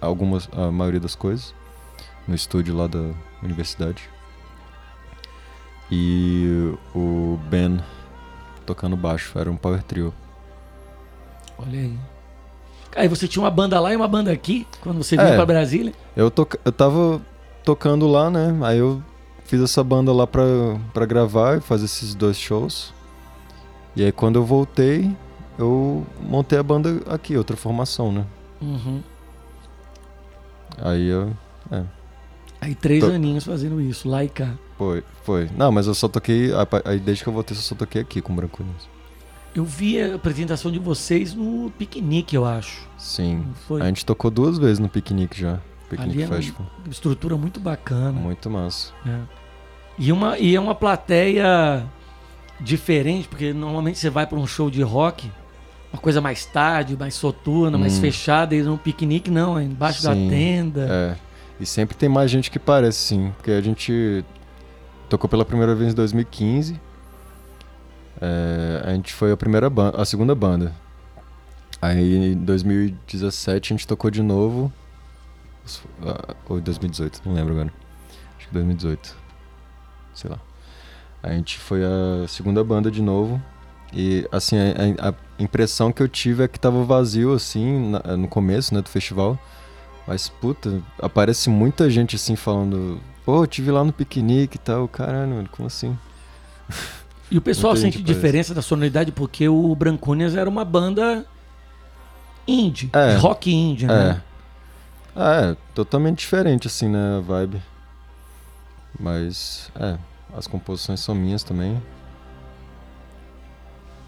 Algumas, 0.00 0.48
a 0.52 0.70
maioria 0.70 1.00
das 1.00 1.14
coisas. 1.14 1.54
No 2.26 2.34
estúdio 2.34 2.76
lá 2.76 2.86
da 2.86 3.10
universidade. 3.42 4.08
E 5.90 6.72
o 6.94 7.38
Ben 7.48 7.78
tocando 8.64 8.96
baixo. 8.96 9.38
Era 9.38 9.50
um 9.50 9.56
power 9.56 9.82
trio. 9.82 10.12
Olha 11.58 11.78
aí. 11.80 11.98
Aí 12.96 13.08
você 13.08 13.28
tinha 13.28 13.42
uma 13.42 13.50
banda 13.50 13.78
lá 13.78 13.92
e 13.92 13.96
uma 13.96 14.08
banda 14.08 14.32
aqui, 14.32 14.66
quando 14.80 14.96
você 15.02 15.16
veio 15.16 15.28
É. 15.28 15.36
pra 15.36 15.44
Brasília? 15.44 15.92
Eu, 16.16 16.30
toca- 16.30 16.58
eu 16.64 16.72
tava 16.72 17.20
tocando 17.62 18.06
lá, 18.06 18.30
né? 18.30 18.56
Aí 18.62 18.78
eu 18.78 19.02
fiz 19.44 19.60
essa 19.60 19.84
banda 19.84 20.12
lá 20.12 20.26
pra, 20.26 20.42
pra 20.94 21.04
gravar 21.04 21.58
e 21.58 21.60
fazer 21.60 21.84
esses 21.84 22.14
dois 22.14 22.38
shows. 22.38 22.94
E 23.94 24.02
aí 24.02 24.10
quando 24.12 24.36
eu 24.36 24.44
voltei, 24.44 25.14
eu 25.58 26.06
montei 26.22 26.58
a 26.58 26.62
banda 26.62 27.02
aqui, 27.08 27.36
outra 27.36 27.56
formação, 27.56 28.10
né? 28.10 28.24
Uhum. 28.62 29.02
Aí 30.80 31.06
eu. 31.06 31.32
Aí 32.60 32.74
três 32.74 33.04
Tô- 33.04 33.10
aninhos 33.10 33.44
fazendo 33.44 33.80
isso, 33.80 34.08
lá 34.08 34.24
e 34.24 34.28
cá. 34.28 34.54
Foi, 34.78 35.02
foi. 35.24 35.48
Não, 35.56 35.70
mas 35.72 35.86
eu 35.86 35.94
só 35.94 36.08
toquei. 36.08 36.50
Aí 36.84 36.98
desde 36.98 37.22
que 37.22 37.28
eu 37.28 37.32
voltei, 37.32 37.56
eu 37.56 37.60
só 37.60 37.74
toquei 37.74 38.02
aqui 38.02 38.20
com 38.20 38.32
o 38.32 38.36
Branco 38.36 38.62
Nunes. 38.62 38.88
Eu 39.54 39.64
vi 39.64 40.00
a 40.00 40.14
apresentação 40.16 40.70
de 40.70 40.78
vocês 40.78 41.32
no 41.34 41.70
piquenique, 41.78 42.36
eu 42.36 42.44
acho. 42.44 42.86
Sim. 42.98 43.46
Foi 43.66 43.80
A 43.80 43.86
gente 43.86 44.04
tocou 44.04 44.30
duas 44.30 44.58
vezes 44.58 44.78
no 44.78 44.88
piquenique 44.88 45.40
já. 45.40 45.60
Piquenique 45.88 46.18
Ali 46.18 46.22
é 46.24 46.26
um- 46.26 46.36
Festival. 46.36 46.66
uma 46.84 46.90
estrutura 46.92 47.36
muito 47.36 47.58
bacana. 47.60 48.12
Muito 48.12 48.50
massa. 48.50 48.92
né? 49.04 49.22
E, 49.98 50.12
uma, 50.12 50.38
e 50.38 50.54
é 50.54 50.60
uma 50.60 50.74
plateia 50.74 51.86
diferente, 52.60 53.28
porque 53.28 53.52
normalmente 53.54 53.98
você 53.98 54.10
vai 54.10 54.26
para 54.26 54.38
um 54.38 54.46
show 54.46 54.70
de 54.70 54.82
rock, 54.82 55.30
uma 55.96 56.02
coisa 56.02 56.20
mais 56.20 56.44
tarde, 56.44 56.96
mais 56.96 57.14
soturna, 57.14 57.78
mais 57.78 57.96
Hum. 57.96 58.00
fechada, 58.02 58.54
e 58.54 58.62
no 58.62 58.76
piquenique 58.76 59.30
não, 59.30 59.58
é 59.58 59.64
embaixo 59.64 60.02
da 60.02 60.14
Sim, 60.14 60.28
tenda. 60.28 60.86
É. 60.88 61.16
E 61.58 61.64
sempre 61.64 61.96
tem 61.96 62.08
mais 62.08 62.30
gente 62.30 62.50
que 62.50 62.58
parece, 62.58 62.98
sim. 62.98 63.32
Porque 63.36 63.50
a 63.50 63.60
gente 63.62 64.22
tocou 65.08 65.28
pela 65.28 65.44
primeira 65.44 65.74
vez 65.74 65.92
em 65.92 65.96
2015. 65.96 66.78
É, 68.20 68.82
a 68.84 68.90
gente 68.92 69.12
foi 69.14 69.32
a 69.32 69.36
primeira 69.36 69.70
banda, 69.70 70.00
a 70.00 70.04
segunda 70.04 70.34
banda. 70.34 70.72
Aí 71.80 72.32
em 72.32 72.34
2017 72.34 73.72
a 73.72 73.76
gente 73.76 73.86
tocou 73.86 74.10
de 74.10 74.22
novo. 74.22 74.70
Ou 76.48 76.60
2018, 76.60 77.22
não 77.24 77.32
lembro 77.34 77.54
agora. 77.54 77.72
Acho 78.38 78.48
que 78.48 78.52
2018. 78.54 79.16
Sei 80.14 80.30
lá. 80.30 80.38
A 81.22 81.32
gente 81.32 81.58
foi 81.58 81.82
a 81.82 82.28
segunda 82.28 82.62
banda 82.62 82.90
de 82.90 83.00
novo. 83.02 83.42
E 83.92 84.26
assim, 84.32 84.56
a, 84.58 85.08
a- 85.10 85.14
impressão 85.38 85.92
que 85.92 86.02
eu 86.02 86.08
tive 86.08 86.42
é 86.44 86.48
que 86.48 86.58
tava 86.58 86.82
vazio 86.84 87.32
assim 87.34 87.90
na- 87.90 88.16
no 88.16 88.26
começo, 88.28 88.74
né, 88.74 88.80
do 88.82 88.88
festival. 88.88 89.38
Mas, 90.06 90.28
puta, 90.28 90.80
aparece 91.02 91.50
muita 91.50 91.90
gente 91.90 92.16
assim 92.16 92.36
falando. 92.36 93.00
Pô, 93.24 93.42
eu 93.42 93.46
tive 93.46 93.70
lá 93.72 93.82
no 93.82 93.92
piquenique 93.92 94.56
e 94.56 94.60
tal. 94.60 94.86
Caralho, 94.88 95.48
como 95.52 95.66
assim? 95.66 95.96
E 97.28 97.36
o 97.36 97.42
pessoal 97.42 97.72
Muita 97.72 97.80
sente 97.86 97.98
gente 97.98 98.04
parece. 98.06 98.14
diferença 98.20 98.54
da 98.54 98.62
sonoridade 98.62 99.10
porque 99.10 99.48
o 99.48 99.74
Brancunias 99.74 100.36
era 100.36 100.48
uma 100.48 100.64
banda 100.64 101.26
indie, 102.46 102.88
É. 102.92 103.16
rock 103.16 103.52
indie, 103.52 103.86
né? 103.88 104.22
É. 104.22 105.20
Ah, 105.20 105.34
é, 105.50 105.56
totalmente 105.74 106.20
diferente, 106.20 106.68
assim, 106.68 106.88
né, 106.88 107.16
a 107.16 107.20
vibe. 107.20 107.60
Mas, 108.98 109.70
é, 109.74 109.96
as 110.36 110.46
composições 110.46 111.00
são 111.00 111.16
minhas 111.16 111.42
também. 111.42 111.82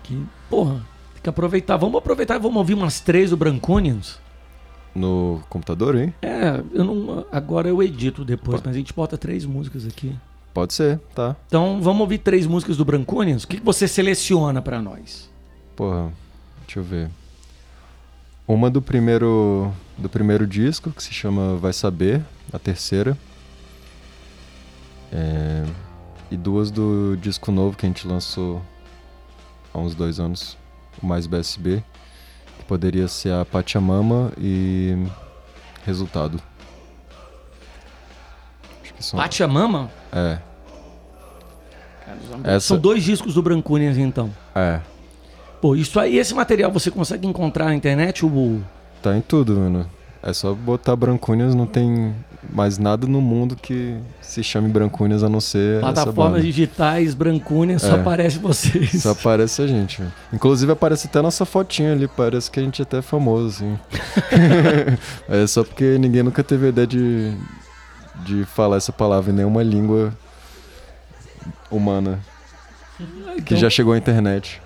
Que, 0.08 0.26
porra, 0.48 0.76
tem 1.12 1.22
que 1.22 1.28
aproveitar. 1.28 1.76
Vamos 1.76 1.98
aproveitar 1.98 2.36
e 2.36 2.38
vamos 2.38 2.56
ouvir 2.56 2.72
umas 2.72 2.98
três 2.98 3.28
do 3.28 3.36
Brancunians. 3.36 4.18
No 4.94 5.42
computador, 5.50 5.94
hein? 5.96 6.14
É, 6.22 6.62
eu 6.72 6.82
não, 6.82 7.26
agora 7.30 7.68
eu 7.68 7.82
edito 7.82 8.24
depois, 8.24 8.58
Pô. 8.62 8.68
mas 8.68 8.74
a 8.74 8.78
gente 8.78 8.94
bota 8.94 9.18
três 9.18 9.44
músicas 9.44 9.86
aqui. 9.86 10.16
Pode 10.54 10.72
ser, 10.72 10.98
tá. 11.14 11.36
Então 11.46 11.80
vamos 11.82 12.00
ouvir 12.00 12.18
três 12.18 12.46
músicas 12.46 12.78
do 12.78 12.86
Brancunians. 12.86 13.44
O 13.44 13.48
que, 13.48 13.58
que 13.58 13.64
você 13.64 13.86
seleciona 13.86 14.62
pra 14.62 14.80
nós? 14.80 15.30
Porra, 15.76 16.10
deixa 16.64 16.80
eu 16.80 16.82
ver. 16.82 17.10
Uma 18.46 18.70
do 18.70 18.80
primeiro 18.80 19.70
do 19.98 20.08
primeiro 20.08 20.46
disco, 20.46 20.90
que 20.90 21.02
se 21.02 21.12
chama 21.12 21.56
Vai 21.56 21.74
Saber, 21.74 22.24
a 22.50 22.58
terceira. 22.58 23.16
É, 25.12 25.66
e 26.30 26.36
duas 26.36 26.70
do 26.70 27.14
disco 27.20 27.52
novo 27.52 27.76
que 27.76 27.84
a 27.84 27.88
gente 27.88 28.08
lançou 28.08 28.62
há 29.78 29.82
uns 29.82 29.94
dois 29.94 30.18
anos, 30.20 30.56
o 31.02 31.06
Mais 31.06 31.26
BSB, 31.26 31.82
que 32.58 32.64
poderia 32.64 33.08
ser 33.08 33.32
a 33.32 33.44
Pachamama 33.44 34.32
e 34.38 34.96
Resultado. 35.84 36.40
Acho 38.82 38.94
que 38.94 39.04
são. 39.04 39.18
Pachamama? 39.18 39.90
É, 40.12 40.38
Essa- 42.44 42.68
São 42.68 42.78
dois 42.78 43.02
discos 43.04 43.34
do 43.34 43.42
Brancunians, 43.42 43.96
então. 43.98 44.30
é. 44.54 44.80
Pô, 45.60 45.74
isso 45.74 45.98
aí, 45.98 46.16
esse 46.18 46.32
material 46.34 46.70
você 46.70 46.88
consegue 46.88 47.26
encontrar 47.26 47.64
na 47.64 47.74
internet? 47.74 48.24
O... 48.24 48.62
Tá 49.02 49.16
em 49.16 49.20
tudo, 49.20 49.56
mano. 49.56 49.90
É 50.22 50.32
só 50.32 50.54
botar 50.54 50.94
Brancunias, 50.94 51.52
não 51.52 51.66
tem 51.66 52.14
mais 52.50 52.78
nada 52.78 53.06
no 53.06 53.20
mundo 53.20 53.56
que 53.56 53.96
se 54.20 54.42
chame 54.44 54.68
Brancunias 54.68 55.22
a 55.24 55.28
não 55.28 55.40
ser 55.40 55.80
Plataformas 55.80 56.42
digitais, 56.42 57.14
Brancunians, 57.14 57.82
só 57.82 57.96
É. 57.96 58.00
aparece 58.00 58.38
vocês. 58.38 59.02
Só 59.02 59.10
aparece 59.10 59.60
a 59.62 59.66
gente. 59.66 60.02
Inclusive 60.32 60.70
aparece 60.72 61.06
até 61.08 61.20
nossa 61.20 61.44
fotinha 61.44 61.92
ali, 61.92 62.06
parece 62.08 62.50
que 62.50 62.60
a 62.60 62.62
gente 62.62 62.80
é 62.80 62.84
até 62.84 63.02
famoso, 63.02 63.48
assim. 63.48 63.78
é 65.28 65.46
só 65.46 65.64
porque 65.64 65.98
ninguém 65.98 66.22
nunca 66.22 66.42
teve 66.44 66.66
a 66.66 66.68
ideia 66.68 66.86
de, 66.86 67.32
de 68.24 68.44
falar 68.44 68.76
essa 68.76 68.92
palavra 68.92 69.32
em 69.32 69.34
nenhuma 69.34 69.62
língua 69.62 70.12
humana 71.70 72.18
que 72.98 73.54
Então, 73.54 73.58
já 73.58 73.68
chegou 73.70 73.92
à 73.92 73.98
internet. 73.98 74.60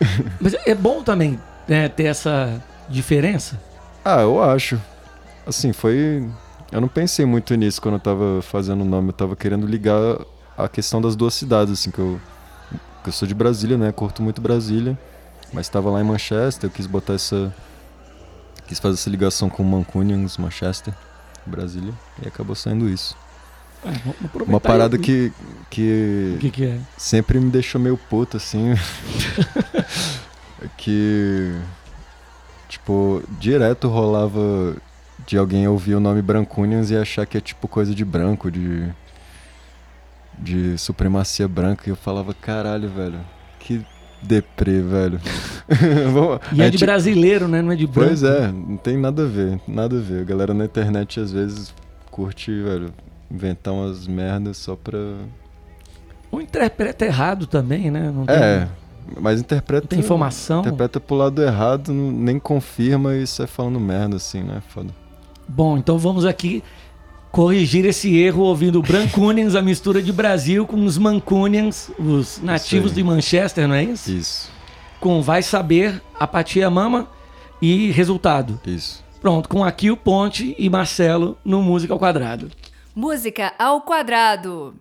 Mas 0.40 0.54
é 0.66 0.74
bom 0.74 1.02
também 1.02 1.38
né, 1.68 1.88
ter 1.88 2.04
essa 2.04 2.62
diferença. 2.88 3.60
Ah, 4.04 4.20
eu 4.22 4.42
acho. 4.42 4.80
Assim, 5.46 5.72
foi. 5.72 6.26
Eu 6.74 6.80
não 6.80 6.88
pensei 6.88 7.24
muito 7.24 7.54
nisso 7.54 7.80
quando 7.80 7.94
eu 7.94 8.00
tava 8.00 8.42
fazendo 8.42 8.80
o 8.80 8.84
nome. 8.84 9.10
Eu 9.10 9.12
tava 9.12 9.36
querendo 9.36 9.64
ligar 9.64 10.18
a 10.58 10.68
questão 10.68 11.00
das 11.00 11.14
duas 11.14 11.32
cidades, 11.32 11.72
assim, 11.72 11.92
que 11.92 12.00
eu. 12.00 12.20
que 13.04 13.10
eu 13.10 13.12
sou 13.12 13.28
de 13.28 13.32
Brasília, 13.32 13.78
né? 13.78 13.92
Curto 13.92 14.20
muito 14.20 14.40
Brasília. 14.40 14.98
Mas 15.52 15.68
tava 15.68 15.88
lá 15.88 16.00
em 16.00 16.04
Manchester, 16.04 16.68
eu 16.68 16.72
quis 16.74 16.88
botar 16.88 17.14
essa. 17.14 17.54
Quis 18.66 18.80
fazer 18.80 18.94
essa 18.94 19.08
ligação 19.08 19.48
com 19.48 19.62
Mancunians, 19.62 20.36
Manchester, 20.36 20.92
Brasília. 21.46 21.94
E 22.20 22.26
acabou 22.26 22.56
saindo 22.56 22.88
isso. 22.88 23.16
É, 23.84 23.92
Uma 24.44 24.58
parada 24.58 24.96
aí. 24.96 25.00
que, 25.02 25.32
que 25.70 26.32
O 26.34 26.38
que, 26.40 26.50
que 26.50 26.64
é? 26.64 26.80
sempre 26.98 27.38
me 27.38 27.50
deixou 27.50 27.80
meio 27.80 27.96
puto, 27.96 28.36
assim. 28.36 28.72
é 30.60 30.66
que. 30.76 31.54
Tipo, 32.68 33.22
direto 33.38 33.86
rolava 33.86 34.74
de 35.26 35.36
alguém 35.38 35.66
ouvir 35.68 35.94
o 35.94 36.00
nome 36.00 36.20
Brancunians 36.22 36.90
e 36.90 36.96
achar 36.96 37.24
que 37.26 37.36
é 37.38 37.40
tipo 37.40 37.66
coisa 37.68 37.94
de 37.94 38.04
branco, 38.04 38.50
de. 38.50 38.88
de 40.38 40.76
supremacia 40.78 41.46
branca. 41.48 41.84
E 41.86 41.90
eu 41.90 41.96
falava, 41.96 42.34
caralho, 42.34 42.88
velho, 42.88 43.20
que 43.58 43.84
deprê, 44.22 44.80
velho. 44.80 45.20
E 46.52 46.60
é 46.60 46.66
de 46.66 46.72
gente- 46.72 46.84
brasileiro, 46.84 47.48
né? 47.48 47.62
Não 47.62 47.72
é 47.72 47.76
de 47.76 47.86
branco. 47.86 48.08
Pois 48.08 48.22
é, 48.22 48.52
não 48.52 48.76
tem 48.76 48.98
nada 48.98 49.22
a 49.22 49.26
ver, 49.26 49.58
nada 49.66 49.96
a 49.96 50.00
ver. 50.00 50.20
A 50.20 50.24
galera 50.24 50.52
na 50.52 50.64
internet 50.66 51.18
às 51.20 51.32
vezes 51.32 51.74
curte, 52.10 52.50
velho, 52.62 52.92
inventar 53.30 53.72
umas 53.72 54.06
merdas 54.06 54.58
só 54.58 54.76
pra. 54.76 54.98
Ou 56.30 56.40
interpreta 56.40 57.04
errado 57.06 57.46
também, 57.46 57.90
né? 57.90 58.10
Não 58.14 58.26
tem, 58.26 58.36
É, 58.36 58.68
mas 59.20 59.40
interpreta. 59.40 59.86
tem 59.86 60.00
informação. 60.00 60.60
Interpreta 60.60 61.00
pro 61.00 61.14
lado 61.16 61.40
errado, 61.42 61.92
nem 61.94 62.38
confirma 62.38 63.14
e 63.14 63.26
sai 63.26 63.46
falando 63.46 63.80
merda 63.80 64.16
assim, 64.16 64.42
né? 64.42 64.60
Foda. 64.68 64.90
Bom, 65.48 65.76
então 65.78 65.98
vamos 65.98 66.24
aqui 66.24 66.62
corrigir 67.30 67.84
esse 67.84 68.16
erro 68.16 68.42
ouvindo 68.42 68.80
Brancunians, 68.80 69.54
a 69.56 69.62
mistura 69.62 70.00
de 70.00 70.12
Brasil 70.12 70.66
com 70.66 70.84
os 70.84 70.96
Mancunians, 70.96 71.90
os 71.98 72.40
nativos 72.40 72.94
de 72.94 73.02
Manchester, 73.02 73.66
não 73.66 73.74
é 73.74 73.82
isso? 73.82 74.10
Isso, 74.12 74.50
Com 75.00 75.20
Vai 75.20 75.42
Saber, 75.42 76.00
Apatia 76.18 76.70
Mama 76.70 77.08
e 77.60 77.90
Resultado. 77.90 78.60
isso. 78.64 79.02
Pronto, 79.20 79.48
com 79.48 79.64
aqui 79.64 79.90
o 79.90 79.96
Ponte 79.96 80.54
e 80.58 80.70
Marcelo 80.70 81.36
no 81.44 81.62
Música 81.62 81.92
ao 81.92 81.98
Quadrado. 81.98 82.50
Música 82.94 83.52
ao 83.58 83.80
quadrado. 83.80 84.74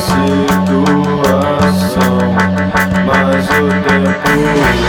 Situação, 0.00 2.16
mas 3.06 3.46
o 3.50 3.68
tempo 3.84 4.32
vai. 4.60 4.80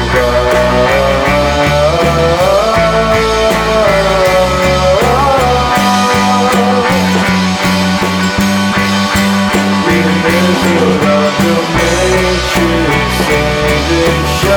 Inexoravelmente 9.92 12.64
sem 13.18 13.80
deixar 13.90 14.54
a 14.54 14.56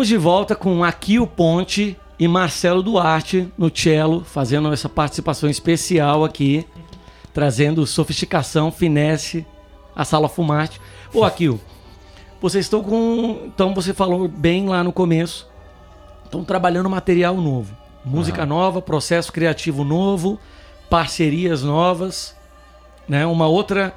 Estamos 0.00 0.08
de 0.08 0.16
volta 0.16 0.56
com 0.56 0.82
Aqui 0.82 1.18
o 1.18 1.26
Ponte 1.26 1.94
e 2.18 2.26
Marcelo 2.26 2.82
Duarte 2.82 3.52
no 3.58 3.70
cello, 3.70 4.24
fazendo 4.24 4.72
essa 4.72 4.88
participação 4.88 5.50
especial 5.50 6.24
aqui, 6.24 6.66
trazendo 7.34 7.86
sofisticação, 7.86 8.72
finesse, 8.72 9.44
a 9.94 10.02
sala 10.02 10.26
fumarte. 10.26 10.80
Ô, 11.12 11.22
Akil, 11.22 11.60
vocês 12.40 12.64
estão 12.64 12.82
com. 12.82 13.42
Então, 13.44 13.74
você 13.74 13.92
falou 13.92 14.26
bem 14.26 14.66
lá 14.70 14.82
no 14.82 14.90
começo. 14.90 15.46
Estão 16.24 16.44
trabalhando 16.44 16.88
material 16.88 17.36
novo. 17.36 17.76
Música 18.02 18.46
nova, 18.46 18.80
processo 18.80 19.30
criativo 19.30 19.84
novo, 19.84 20.40
parcerias 20.88 21.62
novas, 21.62 22.34
né? 23.06 23.26
Uma 23.26 23.48
outra 23.48 23.94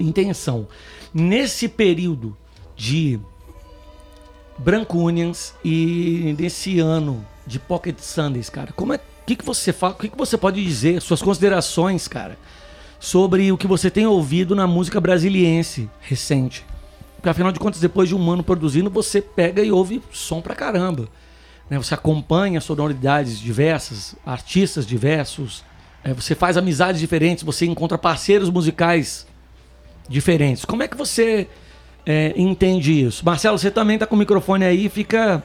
intenção. 0.00 0.66
Nesse 1.14 1.68
período 1.68 2.36
de 2.74 3.20
Brancunians 4.58 5.54
e 5.64 6.34
nesse 6.38 6.78
ano 6.78 7.24
de 7.46 7.58
Pocket 7.58 7.98
Sundays, 7.98 8.48
cara, 8.48 8.72
como 8.72 8.92
é 8.92 9.00
que, 9.26 9.36
que 9.36 9.44
você 9.44 9.72
fala, 9.72 9.92
o 9.92 9.96
que, 9.96 10.08
que 10.08 10.16
você 10.16 10.38
pode 10.38 10.62
dizer, 10.62 11.00
suas 11.00 11.20
considerações, 11.20 12.08
cara, 12.08 12.38
sobre 12.98 13.50
o 13.52 13.58
que 13.58 13.66
você 13.66 13.90
tem 13.90 14.06
ouvido 14.06 14.54
na 14.54 14.66
música 14.66 15.00
brasiliense 15.00 15.90
recente? 16.00 16.64
Porque 17.16 17.28
afinal 17.28 17.52
de 17.52 17.58
contas, 17.58 17.80
depois 17.80 18.08
de 18.08 18.14
um 18.14 18.30
ano 18.30 18.42
produzindo, 18.42 18.88
você 18.88 19.20
pega 19.20 19.62
e 19.62 19.72
ouve 19.72 20.02
som 20.12 20.40
pra 20.40 20.54
caramba. 20.54 21.08
Né? 21.68 21.76
Você 21.78 21.94
acompanha 21.94 22.60
sonoridades 22.60 23.38
diversas, 23.38 24.14
artistas 24.24 24.86
diversos, 24.86 25.64
é, 26.04 26.14
você 26.14 26.34
faz 26.34 26.56
amizades 26.56 27.00
diferentes, 27.00 27.42
você 27.42 27.66
encontra 27.66 27.98
parceiros 27.98 28.48
musicais 28.48 29.26
diferentes. 30.08 30.64
Como 30.64 30.82
é 30.82 30.88
que 30.88 30.96
você 30.96 31.48
é, 32.06 32.32
entende 32.36 33.04
isso? 33.04 33.24
Marcelo, 33.24 33.58
você 33.58 33.70
também 33.70 33.98
tá 33.98 34.06
com 34.06 34.14
o 34.14 34.18
microfone 34.18 34.64
aí, 34.64 34.88
fica. 34.88 35.42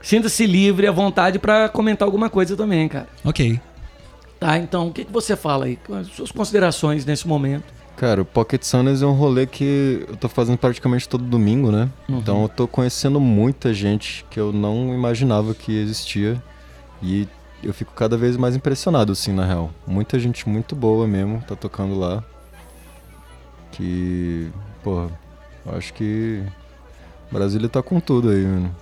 Sinta-se 0.00 0.46
livre 0.46 0.86
à 0.86 0.92
vontade 0.92 1.38
para 1.38 1.68
comentar 1.68 2.06
alguma 2.06 2.30
coisa 2.30 2.56
também, 2.56 2.88
cara. 2.88 3.08
Ok. 3.22 3.60
Tá, 4.40 4.58
então 4.58 4.88
o 4.88 4.92
que, 4.92 5.04
que 5.04 5.12
você 5.12 5.36
fala 5.36 5.66
aí? 5.66 5.76
Quais 5.76 6.08
as 6.08 6.14
suas 6.14 6.32
considerações 6.32 7.04
nesse 7.04 7.28
momento? 7.28 7.72
Cara, 7.96 8.22
o 8.22 8.24
Pocket 8.24 8.62
Sundays 8.62 9.02
é 9.02 9.06
um 9.06 9.12
rolê 9.12 9.46
que 9.46 10.04
eu 10.08 10.16
tô 10.16 10.28
fazendo 10.28 10.58
praticamente 10.58 11.08
todo 11.08 11.22
domingo, 11.24 11.70
né? 11.70 11.88
Uhum. 12.08 12.18
Então 12.18 12.42
eu 12.42 12.48
tô 12.48 12.66
conhecendo 12.66 13.20
muita 13.20 13.72
gente 13.72 14.26
que 14.30 14.40
eu 14.40 14.52
não 14.52 14.92
imaginava 14.92 15.54
que 15.54 15.72
existia. 15.72 16.42
E 17.02 17.28
eu 17.62 17.72
fico 17.72 17.92
cada 17.92 18.16
vez 18.16 18.36
mais 18.36 18.56
impressionado, 18.56 19.12
assim, 19.12 19.32
na 19.32 19.44
real. 19.44 19.70
Muita 19.86 20.18
gente 20.18 20.48
muito 20.48 20.74
boa 20.74 21.06
mesmo 21.06 21.42
tá 21.46 21.54
tocando 21.54 21.98
lá. 21.98 22.22
Que, 23.70 24.50
porra, 24.82 25.10
eu 25.66 25.76
acho 25.76 25.92
que 25.94 26.42
Brasília 27.30 27.68
tá 27.68 27.82
com 27.82 28.00
tudo 28.00 28.30
aí, 28.30 28.44
mano. 28.44 28.74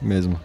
Mesmo. 0.00 0.38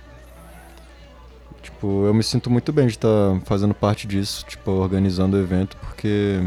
Tipo, 1.62 2.06
eu 2.06 2.14
me 2.14 2.24
sinto 2.24 2.50
muito 2.50 2.74
bem 2.74 2.88
de 2.88 2.94
estar 2.94 3.40
fazendo 3.46 3.74
parte 3.74 4.08
disso, 4.08 4.46
tipo, 4.46 4.72
organizando 4.72 5.38
o 5.38 5.40
evento, 5.40 5.78
porque 5.78 6.42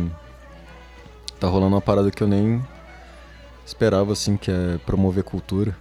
tá 1.39 1.47
rolando 1.49 1.75
uma 1.75 1.81
parada 1.81 2.11
que 2.11 2.23
eu 2.23 2.29
nem 2.29 2.63
esperava, 3.65 4.13
assim, 4.13 4.37
que 4.37 4.51
é 4.51 4.79
promover 4.85 5.25
cultura. 5.25 5.77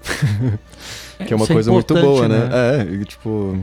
que 1.26 1.34
é 1.34 1.36
uma 1.36 1.46
Isso 1.46 1.54
coisa 1.54 1.72
muito 1.72 1.94
importante, 1.94 2.06
boa, 2.06 2.28
né? 2.28 2.50
É, 2.52 2.84
e 2.84 3.06
tipo. 3.06 3.60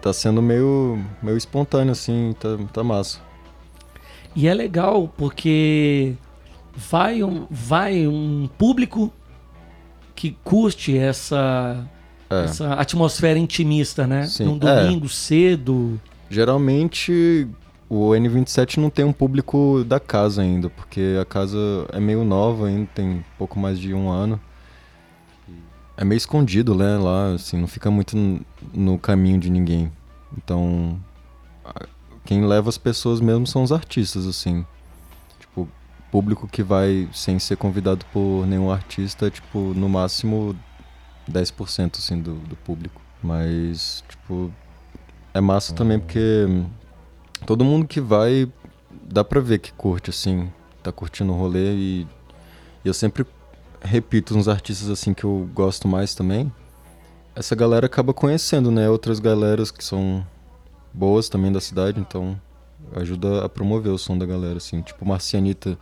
Tá 0.00 0.14
sendo 0.14 0.40
meio, 0.40 0.98
meio 1.22 1.36
espontâneo, 1.36 1.92
assim, 1.92 2.34
tá, 2.40 2.56
tá 2.72 2.82
massa. 2.82 3.18
E 4.34 4.48
é 4.48 4.54
legal 4.54 5.12
porque 5.16 6.14
vai 6.74 7.22
um, 7.22 7.46
vai 7.50 8.06
um 8.06 8.48
público 8.58 9.12
que 10.14 10.36
curte 10.44 10.96
essa, 10.96 11.86
É. 12.28 12.44
essa 12.44 12.74
atmosfera 12.74 13.38
intimista, 13.38 14.06
né? 14.06 14.26
Sim, 14.26 14.44
Num 14.44 14.56
é. 14.68 14.82
domingo 14.84 15.08
cedo. 15.08 16.00
Geralmente 16.28 17.48
o 17.88 18.10
N27 18.10 18.76
não 18.76 18.88
tem 18.88 19.04
um 19.04 19.12
público 19.12 19.82
da 19.84 19.98
casa 19.98 20.42
ainda, 20.42 20.70
porque 20.70 21.16
a 21.20 21.24
casa 21.24 21.58
é 21.92 21.98
meio 21.98 22.22
nova 22.22 22.66
ainda, 22.68 22.88
tem 22.94 23.24
pouco 23.36 23.58
mais 23.58 23.78
de 23.80 23.92
um 23.92 24.08
ano. 24.08 24.40
É 25.96 26.04
meio 26.04 26.16
escondido, 26.16 26.74
né, 26.74 26.96
lá, 26.96 27.32
assim, 27.34 27.58
não 27.58 27.66
fica 27.66 27.90
muito 27.90 28.16
no 28.72 28.98
caminho 28.98 29.38
de 29.38 29.50
ninguém. 29.50 29.90
Então, 30.38 30.98
quem 32.24 32.46
leva 32.46 32.68
as 32.68 32.78
pessoas 32.78 33.20
mesmo 33.20 33.46
são 33.46 33.62
os 33.62 33.72
artistas, 33.72 34.26
assim. 34.26 34.64
Público 36.10 36.48
que 36.48 36.62
vai 36.62 37.08
sem 37.12 37.38
ser 37.38 37.56
convidado 37.56 38.04
por 38.12 38.46
nenhum 38.46 38.70
artista 38.70 39.30
tipo, 39.30 39.58
no 39.74 39.88
máximo 39.88 40.56
10%, 41.30 41.98
assim, 41.98 42.20
do, 42.20 42.34
do 42.34 42.56
público. 42.56 43.00
Mas, 43.22 44.02
tipo, 44.08 44.52
é 45.32 45.40
massa 45.40 45.74
também 45.74 45.98
porque 45.98 46.46
todo 47.46 47.64
mundo 47.64 47.86
que 47.86 48.00
vai 48.00 48.50
dá 49.02 49.22
pra 49.24 49.40
ver 49.40 49.58
que 49.58 49.72
curte, 49.72 50.10
assim, 50.10 50.50
tá 50.82 50.90
curtindo 50.90 51.32
o 51.32 51.36
rolê 51.36 51.74
e, 51.74 52.06
e 52.84 52.88
eu 52.88 52.94
sempre 52.94 53.26
repito 53.80 54.36
uns 54.36 54.48
artistas 54.48 54.90
assim 54.90 55.14
que 55.14 55.24
eu 55.24 55.48
gosto 55.54 55.88
mais 55.88 56.14
também. 56.14 56.52
Essa 57.34 57.54
galera 57.54 57.86
acaba 57.86 58.12
conhecendo, 58.12 58.70
né, 58.70 58.88
outras 58.88 59.20
galeras 59.20 59.70
que 59.70 59.84
são 59.84 60.26
boas 60.92 61.28
também 61.28 61.52
da 61.52 61.60
cidade, 61.60 62.00
então 62.00 62.40
ajuda 62.94 63.44
a 63.44 63.48
promover 63.48 63.92
o 63.92 63.98
som 63.98 64.18
da 64.18 64.26
galera, 64.26 64.56
assim, 64.56 64.82
tipo 64.82 65.06
Marcianita, 65.06 65.78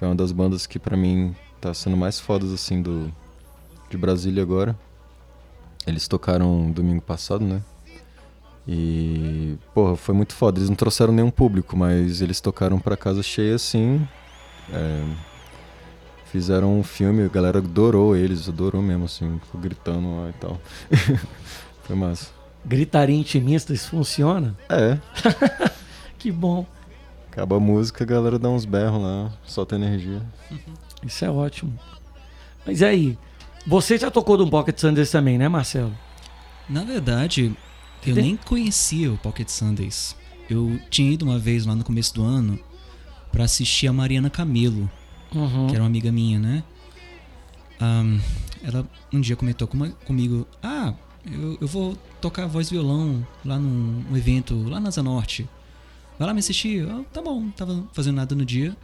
que 0.00 0.04
é 0.04 0.08
uma 0.08 0.14
das 0.16 0.32
bandas 0.32 0.66
que 0.66 0.78
pra 0.78 0.96
mim 0.96 1.36
tá 1.60 1.74
sendo 1.74 1.94
mais 1.94 2.18
fodas, 2.18 2.54
assim, 2.54 2.80
do, 2.80 3.12
de 3.90 3.98
Brasília 3.98 4.42
agora. 4.42 4.74
Eles 5.86 6.08
tocaram 6.08 6.70
domingo 6.70 7.02
passado, 7.02 7.44
né? 7.44 7.60
E, 8.66 9.58
porra, 9.74 9.96
foi 9.96 10.14
muito 10.14 10.32
foda. 10.34 10.58
Eles 10.58 10.70
não 10.70 10.76
trouxeram 10.76 11.12
nenhum 11.12 11.30
público, 11.30 11.76
mas 11.76 12.22
eles 12.22 12.40
tocaram 12.40 12.78
pra 12.78 12.96
casa 12.96 13.22
cheia 13.22 13.54
assim. 13.54 14.00
é, 14.72 15.04
fizeram 16.24 16.78
um 16.78 16.82
filme, 16.82 17.22
a 17.24 17.28
galera 17.28 17.58
adorou 17.58 18.16
eles, 18.16 18.48
adorou 18.48 18.80
mesmo, 18.80 19.04
assim, 19.04 19.38
ficou 19.44 19.60
gritando 19.60 20.16
lá 20.18 20.30
e 20.30 20.32
tal. 20.32 20.58
foi 21.84 21.94
massa. 21.94 22.30
Gritaria 22.64 23.16
intimista, 23.16 23.74
isso 23.74 23.90
funciona? 23.90 24.56
É, 24.66 24.96
Que 26.18 26.32
bom. 26.32 26.66
Acaba 27.30 27.56
a 27.56 27.60
música, 27.60 28.04
a 28.04 28.06
galera 28.06 28.38
dá 28.38 28.48
uns 28.48 28.64
berros 28.64 29.02
lá, 29.02 29.32
solta 29.44 29.76
energia. 29.76 30.22
Isso 31.06 31.24
é 31.24 31.30
ótimo. 31.30 31.78
Mas 32.66 32.82
aí? 32.82 33.16
Você 33.66 33.96
já 33.98 34.10
tocou 34.10 34.36
de 34.36 34.42
um 34.42 34.50
Pocket 34.50 34.78
Sundays 34.78 35.10
também, 35.10 35.38
né, 35.38 35.48
Marcelo? 35.48 35.92
Na 36.68 36.82
verdade, 36.84 37.54
eu 38.06 38.14
Tem- 38.14 38.22
nem 38.24 38.36
conhecia 38.36 39.12
o 39.12 39.18
Pocket 39.18 39.48
Sundays. 39.48 40.16
Eu 40.48 40.78
tinha 40.90 41.10
ido 41.12 41.24
uma 41.24 41.38
vez 41.38 41.64
lá 41.66 41.74
no 41.74 41.84
começo 41.84 42.14
do 42.14 42.22
ano 42.24 42.58
pra 43.32 43.44
assistir 43.44 43.86
a 43.86 43.92
Mariana 43.92 44.28
Camelo, 44.30 44.90
Uhum. 45.34 45.66
que 45.68 45.74
era 45.74 45.82
uma 45.82 45.86
amiga 45.88 46.10
minha, 46.10 46.38
né? 46.38 46.64
Ahn, 47.80 48.18
ela 48.62 48.86
um 49.12 49.20
dia 49.20 49.36
comentou 49.36 49.66
com- 49.68 49.90
comigo: 50.06 50.46
Ah, 50.62 50.92
eu, 51.30 51.56
eu 51.60 51.66
vou 51.68 51.96
tocar 52.20 52.46
voz 52.46 52.68
e 52.68 52.72
violão 52.72 53.26
lá 53.44 53.58
num 53.58 54.04
um 54.10 54.16
evento 54.16 54.62
lá 54.68 54.78
na 54.80 54.90
Zanorte. 54.90 55.48
Vai 56.20 56.26
lá 56.26 56.34
me 56.34 56.40
assistir? 56.40 56.86
Eu, 56.86 57.02
tá 57.04 57.22
bom, 57.22 57.40
não 57.40 57.50
tava 57.50 57.88
fazendo 57.94 58.16
nada 58.16 58.34
no 58.34 58.44
dia. 58.44 58.76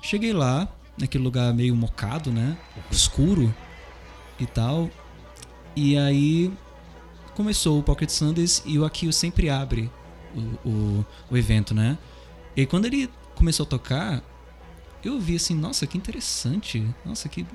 Cheguei 0.00 0.32
lá, 0.32 0.66
naquele 0.96 1.22
lugar 1.22 1.52
meio 1.52 1.76
mocado, 1.76 2.32
né? 2.32 2.56
Escuro 2.90 3.54
e 4.40 4.46
tal. 4.46 4.88
E 5.76 5.98
aí 5.98 6.50
começou 7.34 7.78
o 7.78 7.82
Pocket 7.82 8.08
Sundays 8.08 8.62
e 8.64 8.78
o 8.78 8.86
Akio 8.86 9.12
sempre 9.12 9.50
abre 9.50 9.90
o, 10.34 10.66
o, 10.66 11.06
o 11.32 11.36
evento, 11.36 11.74
né? 11.74 11.98
E 12.56 12.62
aí, 12.62 12.66
quando 12.66 12.86
ele 12.86 13.10
começou 13.34 13.66
a 13.66 13.68
tocar, 13.68 14.22
eu 15.04 15.20
vi 15.20 15.36
assim, 15.36 15.54
nossa, 15.54 15.86
que 15.86 15.98
interessante. 15.98 16.82
Nossa, 17.04 17.28
que. 17.28 17.46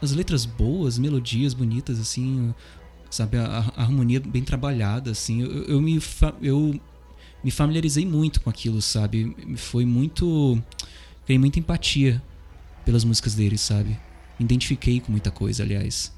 As 0.00 0.12
letras 0.12 0.46
boas, 0.46 0.96
melodias 0.96 1.52
bonitas, 1.52 2.00
assim, 2.00 2.54
sabe? 3.10 3.36
A, 3.36 3.70
a 3.76 3.82
harmonia 3.82 4.20
bem 4.20 4.42
trabalhada, 4.42 5.10
assim. 5.10 5.42
Eu, 5.42 5.64
eu 5.64 5.82
me, 5.82 6.00
eu 6.40 6.80
me 7.44 7.50
familiarizei 7.50 8.06
muito 8.06 8.40
com 8.40 8.50
aquilo, 8.50 8.80
sabe? 8.82 9.34
Foi 9.56 9.84
muito. 9.84 10.60
Criei 11.24 11.38
muita 11.38 11.58
empatia 11.58 12.22
pelas 12.84 13.04
músicas 13.04 13.34
dele, 13.34 13.56
sabe? 13.58 13.90
Me 14.38 14.44
identifiquei 14.44 15.00
com 15.00 15.10
muita 15.12 15.30
coisa, 15.30 15.62
aliás. 15.62 16.12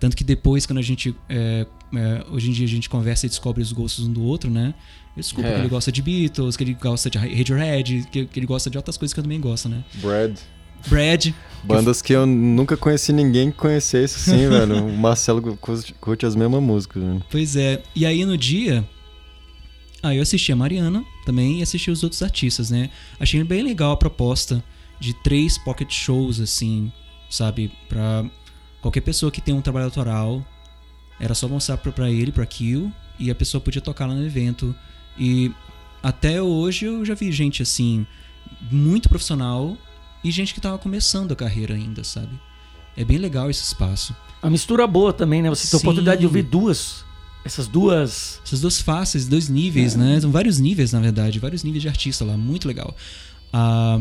Tanto 0.00 0.16
que 0.16 0.24
depois, 0.24 0.66
quando 0.66 0.78
a 0.78 0.82
gente. 0.82 1.14
é, 1.28 1.66
é, 1.94 2.24
hoje 2.30 2.50
em 2.50 2.52
dia 2.52 2.66
a 2.66 2.68
gente 2.68 2.88
conversa 2.88 3.26
e 3.26 3.28
descobre 3.28 3.62
os 3.62 3.72
gostos 3.72 4.06
um 4.06 4.12
do 4.12 4.22
outro, 4.22 4.50
né? 4.50 4.74
Eu 5.16 5.20
desculpa 5.20 5.48
É. 5.48 5.54
que 5.54 5.60
ele 5.60 5.68
gosta 5.68 5.92
de 5.92 6.02
Beatles, 6.02 6.56
que 6.56 6.64
ele 6.64 6.74
gosta 6.74 7.08
de 7.08 7.16
Radiohead, 7.18 8.08
que, 8.10 8.26
que 8.26 8.38
ele 8.38 8.46
gosta 8.46 8.68
de 8.68 8.76
outras 8.76 8.96
coisas 8.96 9.14
que 9.14 9.20
eu 9.20 9.24
também 9.24 9.40
gosto, 9.40 9.68
né? 9.68 9.84
Brad. 9.94 10.36
Brad. 10.88 11.28
Bandas 11.62 12.02
que 12.02 12.12
eu 12.12 12.26
nunca 12.26 12.76
conheci 12.76 13.12
ninguém 13.12 13.50
que 13.50 13.56
conhecesse, 13.56 14.30
assim, 14.32 14.48
velho. 14.50 14.84
O 14.86 14.92
Marcelo 14.98 15.56
curte, 15.56 15.94
curte 15.94 16.26
as 16.26 16.34
mesmas 16.36 16.62
músicas, 16.62 17.02
né? 17.02 17.20
Pois 17.30 17.54
é. 17.56 17.82
E 17.94 18.04
aí 18.04 18.24
no 18.26 18.36
dia. 18.36 18.84
Aí 20.04 20.18
eu 20.18 20.22
assisti 20.22 20.52
a 20.52 20.56
Mariana 20.56 21.04
também 21.24 21.58
e 21.58 21.62
assisti 21.62 21.90
os 21.90 22.02
outros 22.02 22.22
artistas, 22.22 22.70
né? 22.70 22.90
Achei 23.18 23.42
bem 23.42 23.62
legal 23.62 23.92
a 23.92 23.96
proposta 23.96 24.62
de 25.00 25.14
três 25.22 25.58
pocket 25.58 25.92
shows, 25.92 26.40
assim, 26.40 26.92
sabe? 27.28 27.72
Pra 27.88 28.24
Qualquer 28.84 29.00
pessoa 29.00 29.32
que 29.32 29.40
tem 29.40 29.54
um 29.54 29.62
trabalho 29.62 29.86
autoral, 29.86 30.46
era 31.18 31.34
só 31.34 31.48
mostrar 31.48 31.78
pra, 31.78 32.10
ele, 32.10 32.30
pra 32.30 32.44
Kill, 32.44 32.92
e 33.18 33.30
a 33.30 33.34
pessoa 33.34 33.58
podia 33.58 33.80
tocar 33.80 34.04
lá 34.04 34.12
no 34.12 34.26
evento. 34.26 34.74
E 35.18 35.50
até 36.02 36.42
hoje 36.42 36.84
eu 36.84 37.02
já 37.02 37.14
vi 37.14 37.32
gente 37.32 37.62
assim, 37.62 38.06
muito 38.70 39.08
profissional, 39.08 39.74
e 40.22 40.30
gente 40.30 40.52
que 40.52 40.60
tava 40.60 40.76
começando 40.76 41.32
a 41.32 41.34
carreira 41.34 41.72
ainda, 41.74 42.04
sabe? 42.04 42.38
É 42.94 43.02
bem 43.06 43.16
legal 43.16 43.48
esse 43.48 43.64
espaço. 43.64 44.14
A 44.42 44.50
mistura 44.50 44.86
boa 44.86 45.14
também, 45.14 45.40
né? 45.40 45.48
Você 45.48 45.66
tem 45.66 45.78
a 45.78 45.80
oportunidade 45.80 46.20
de 46.20 46.26
ouvir 46.26 46.42
duas. 46.42 47.06
Essas 47.44 47.66
duas. 47.68 48.40
Essas 48.44 48.60
duas 48.60 48.80
faces, 48.80 49.26
dois 49.26 49.48
níveis, 49.48 49.94
né? 49.94 50.18
São 50.20 50.30
vários 50.30 50.58
níveis, 50.58 50.92
na 50.92 51.00
verdade, 51.00 51.38
vários 51.38 51.62
níveis 51.62 51.82
de 51.82 51.88
artista 51.88 52.24
lá, 52.24 52.36
muito 52.36 52.66
legal. 52.66 52.96
Ah, 53.52 54.00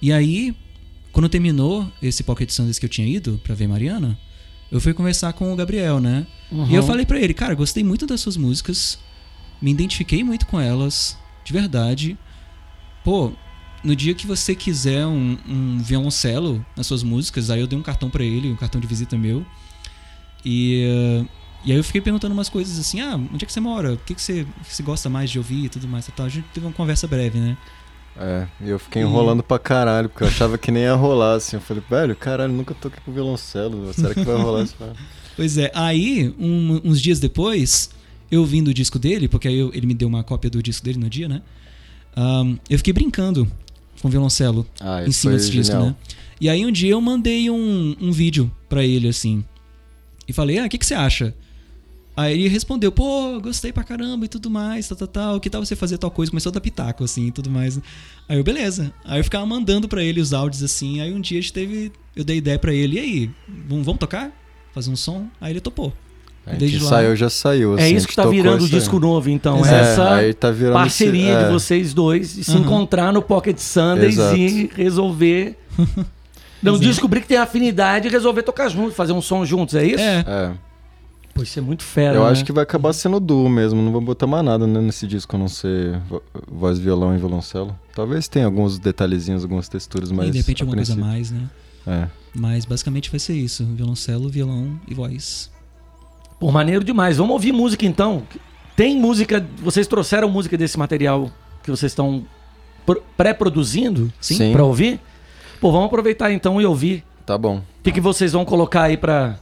e 0.00 0.12
aí, 0.12 0.54
quando 1.12 1.28
terminou 1.28 1.90
esse 2.02 2.22
Pocket 2.24 2.50
Sundays 2.50 2.78
que 2.78 2.84
eu 2.84 2.90
tinha 2.90 3.06
ido 3.06 3.40
pra 3.44 3.54
ver 3.54 3.68
Mariana, 3.68 4.18
eu 4.70 4.80
fui 4.80 4.92
conversar 4.92 5.32
com 5.34 5.52
o 5.52 5.56
Gabriel, 5.56 6.00
né? 6.00 6.26
E 6.50 6.74
eu 6.74 6.80
Uhum. 6.82 6.86
falei 6.86 7.06
pra 7.06 7.20
ele, 7.20 7.32
cara, 7.32 7.54
gostei 7.54 7.84
muito 7.84 8.06
das 8.06 8.20
suas 8.20 8.36
músicas, 8.36 8.98
me 9.60 9.70
identifiquei 9.70 10.24
muito 10.24 10.46
com 10.46 10.60
elas, 10.60 11.16
de 11.44 11.52
verdade. 11.52 12.18
Pô, 13.04 13.32
no 13.84 13.94
dia 13.94 14.14
que 14.14 14.26
você 14.26 14.54
quiser 14.54 15.06
um, 15.06 15.38
um 15.48 15.78
violoncelo 15.78 16.64
nas 16.76 16.86
suas 16.86 17.02
músicas, 17.02 17.48
aí 17.50 17.60
eu 17.60 17.66
dei 17.66 17.78
um 17.78 17.82
cartão 17.82 18.10
pra 18.10 18.24
ele, 18.24 18.50
um 18.50 18.56
cartão 18.56 18.80
de 18.80 18.86
visita 18.86 19.16
meu. 19.16 19.46
E, 20.44 20.84
eh, 20.84 21.24
e 21.64 21.72
aí 21.72 21.78
eu 21.78 21.84
fiquei 21.84 22.00
perguntando 22.00 22.32
umas 22.34 22.48
coisas 22.48 22.78
assim, 22.78 23.00
ah, 23.00 23.16
onde 23.16 23.44
é 23.44 23.46
que 23.46 23.52
você 23.52 23.60
mora? 23.60 23.92
O 23.94 23.96
que, 23.98 24.14
que, 24.14 24.22
você, 24.22 24.42
o 24.42 24.64
que 24.64 24.74
você 24.74 24.82
gosta 24.82 25.08
mais 25.08 25.30
de 25.30 25.38
ouvir 25.38 25.64
e 25.64 25.68
tudo 25.68 25.86
mais 25.88 26.06
e 26.08 26.12
tal. 26.12 26.26
A 26.26 26.28
gente 26.28 26.46
teve 26.52 26.66
uma 26.66 26.72
conversa 26.72 27.06
breve, 27.06 27.38
né? 27.38 27.56
É, 28.16 28.46
e 28.60 28.68
eu 28.68 28.78
fiquei 28.78 29.00
enrolando 29.02 29.42
pra 29.42 29.58
caralho, 29.58 30.08
porque 30.08 30.24
eu 30.24 30.28
achava 30.28 30.58
que 30.58 30.70
nem 30.70 30.82
ia 30.82 30.94
rolar, 30.94 31.34
assim. 31.36 31.56
Eu 31.56 31.60
falei, 31.62 31.82
velho, 31.88 32.14
caralho, 32.14 32.52
nunca 32.52 32.74
toquei 32.74 33.00
com 33.04 33.12
violoncelo, 33.12 33.92
será 33.94 34.14
que 34.14 34.22
vai 34.24 34.36
rolar 34.36 34.64
isso? 34.64 34.76
Pois 35.34 35.56
é, 35.56 35.70
aí, 35.74 36.34
um- 36.38 36.78
uns 36.84 37.00
dias 37.00 37.18
depois, 37.18 37.88
eu 38.30 38.44
vim 38.44 38.62
do 38.62 38.74
disco 38.74 38.98
dele, 38.98 39.28
porque 39.28 39.48
aí 39.48 39.58
eu- 39.58 39.70
ele 39.72 39.86
me 39.86 39.94
deu 39.94 40.06
uma 40.06 40.22
cópia 40.22 40.50
do 40.50 40.62
disco 40.62 40.84
dele 40.84 40.98
no 40.98 41.08
dia, 41.08 41.26
né? 41.26 41.40
Ahn, 42.14 42.56
eu 42.68 42.76
fiquei 42.76 42.92
brincando 42.92 43.50
com 44.02 44.08
o 44.08 44.10
violoncelo 44.10 44.66
Ah, 44.78 45.02
em 45.06 45.10
cima 45.10 45.32
desse 45.32 45.50
disco, 45.50 45.72
genial. 45.72 45.86
né? 45.86 45.96
E 46.38 46.50
aí 46.50 46.66
um 46.66 46.70
dia 46.70 46.90
eu 46.90 47.00
mandei 47.00 47.48
um, 47.48 47.96
um 47.98 48.12
vídeo 48.12 48.52
pra 48.68 48.84
ele, 48.84 49.08
assim. 49.08 49.42
E 50.28 50.34
falei, 50.34 50.58
ah, 50.58 50.66
o 50.66 50.68
que, 50.68 50.76
que 50.76 50.84
você 50.84 50.92
acha? 50.92 51.34
Aí 52.14 52.34
ele 52.34 52.48
respondeu, 52.48 52.92
pô, 52.92 53.40
gostei 53.40 53.72
pra 53.72 53.82
caramba 53.82 54.26
e 54.26 54.28
tudo 54.28 54.50
mais, 54.50 54.86
tal, 54.86 54.98
tal, 54.98 55.08
tal. 55.08 55.40
Que 55.40 55.48
tal 55.48 55.64
você 55.64 55.74
fazer 55.74 55.96
tal 55.96 56.10
coisa? 56.10 56.30
Começou 56.30 56.50
a 56.50 56.52
dar 56.52 56.60
pitaco, 56.60 57.04
assim, 57.04 57.28
e 57.28 57.32
tudo 57.32 57.48
mais. 57.50 57.80
Aí 58.28 58.36
eu, 58.36 58.44
beleza. 58.44 58.92
Aí 59.04 59.18
eu 59.20 59.24
ficava 59.24 59.46
mandando 59.46 59.88
pra 59.88 60.02
ele 60.02 60.20
os 60.20 60.32
áudios, 60.34 60.62
assim. 60.62 61.00
Aí 61.00 61.12
um 61.12 61.20
dia 61.20 61.38
a 61.38 61.40
gente 61.40 61.52
teve... 61.52 61.90
Eu 62.14 62.22
dei 62.24 62.36
ideia 62.36 62.58
pra 62.58 62.74
ele, 62.74 62.96
e 62.96 62.98
aí, 62.98 63.30
vamos, 63.66 63.86
vamos 63.86 63.98
tocar? 63.98 64.30
Fazer 64.74 64.90
um 64.90 64.96
som? 64.96 65.26
Aí 65.40 65.52
ele 65.54 65.60
topou. 65.60 65.92
A 66.44 66.50
gente 66.50 66.58
Desde 66.60 66.78
lá- 66.82 66.90
saiu, 66.90 67.16
já 67.16 67.30
saiu. 67.30 67.78
É 67.78 67.84
assim, 67.84 67.94
isso 67.96 68.04
a 68.06 68.08
que 68.10 68.16
tá 68.16 68.22
tocou 68.24 68.34
virando 68.36 68.60
o 68.62 68.64
isso 68.66 68.74
aí. 68.74 68.80
disco 68.80 68.98
novo, 68.98 69.30
então. 69.30 69.60
Exato. 69.60 69.74
Essa 69.74 70.02
É, 70.02 70.14
aí 70.26 70.34
tá 70.34 70.50
virando 70.50 70.74
parceria 70.74 71.30
esse- 71.30 71.38
de 71.38 71.44
é. 71.44 71.50
vocês 71.50 71.94
dois 71.94 72.34
de 72.34 72.44
se 72.44 72.50
Aham. 72.50 72.60
encontrar 72.60 73.12
no 73.12 73.22
Pocket 73.22 73.56
Sundays 73.58 74.14
Exato. 74.18 74.36
e 74.36 74.70
resolver. 74.74 75.56
Não, 76.62 76.74
Exato. 76.74 76.88
descobrir 76.88 77.20
que 77.22 77.28
tem 77.28 77.38
afinidade 77.38 78.08
e 78.08 78.10
resolver 78.10 78.42
tocar 78.42 78.68
juntos, 78.68 78.94
fazer 78.94 79.12
um 79.12 79.22
som 79.22 79.44
juntos, 79.46 79.74
é 79.74 79.84
isso? 79.86 80.02
É, 80.02 80.24
É, 80.26 80.52
Pô, 81.34 81.42
isso 81.42 81.58
é 81.58 81.62
muito 81.62 81.82
fera. 81.82 82.16
eu 82.16 82.24
né? 82.24 82.30
acho 82.30 82.44
que 82.44 82.52
vai 82.52 82.62
acabar 82.62 82.92
sendo 82.92 83.18
duo 83.18 83.48
mesmo, 83.48 83.80
não 83.80 83.90
vou 83.90 84.00
botar 84.02 84.26
mais 84.26 84.44
nada 84.44 84.66
né, 84.66 84.80
nesse 84.80 85.06
disco 85.06 85.34
a 85.34 85.38
não 85.38 85.48
ser 85.48 85.98
vo- 86.00 86.22
voz, 86.46 86.78
violão 86.78 87.14
e 87.14 87.18
violoncelo. 87.18 87.74
Talvez 87.94 88.28
tenha 88.28 88.44
alguns 88.46 88.78
detalhezinhos, 88.78 89.42
algumas 89.42 89.68
texturas, 89.68 90.12
mas. 90.12 90.28
e 90.28 90.30
de 90.32 90.38
repente 90.38 90.62
alguma 90.62 90.76
coisa 90.76 90.94
mais, 90.94 91.30
né? 91.30 91.48
É. 91.86 92.06
Mas 92.34 92.64
basicamente 92.64 93.10
vai 93.10 93.18
ser 93.18 93.32
isso: 93.34 93.64
violoncelo, 93.64 94.28
violão 94.28 94.78
e 94.86 94.94
voz. 94.94 95.50
Pô, 96.38 96.50
maneiro 96.52 96.84
demais. 96.84 97.16
Vamos 97.16 97.32
ouvir 97.32 97.52
música 97.52 97.86
então. 97.86 98.24
Tem 98.76 98.98
música. 98.98 99.44
Vocês 99.62 99.86
trouxeram 99.86 100.28
música 100.28 100.56
desse 100.58 100.78
material 100.78 101.30
que 101.62 101.70
vocês 101.70 101.92
estão 101.92 102.24
pro- 102.84 103.02
pré-produzindo 103.16 104.12
Sim. 104.20 104.36
Sim. 104.36 104.52
pra 104.52 104.64
ouvir? 104.64 105.00
Pô, 105.60 105.70
vamos 105.72 105.86
aproveitar 105.86 106.30
então 106.32 106.60
e 106.60 106.66
ouvir. 106.66 107.04
Tá 107.24 107.38
bom. 107.38 107.58
O 107.58 107.62
que, 107.82 107.92
que 107.92 108.00
vocês 108.00 108.32
vão 108.32 108.44
colocar 108.44 108.82
aí 108.82 108.96
pra, 108.96 109.38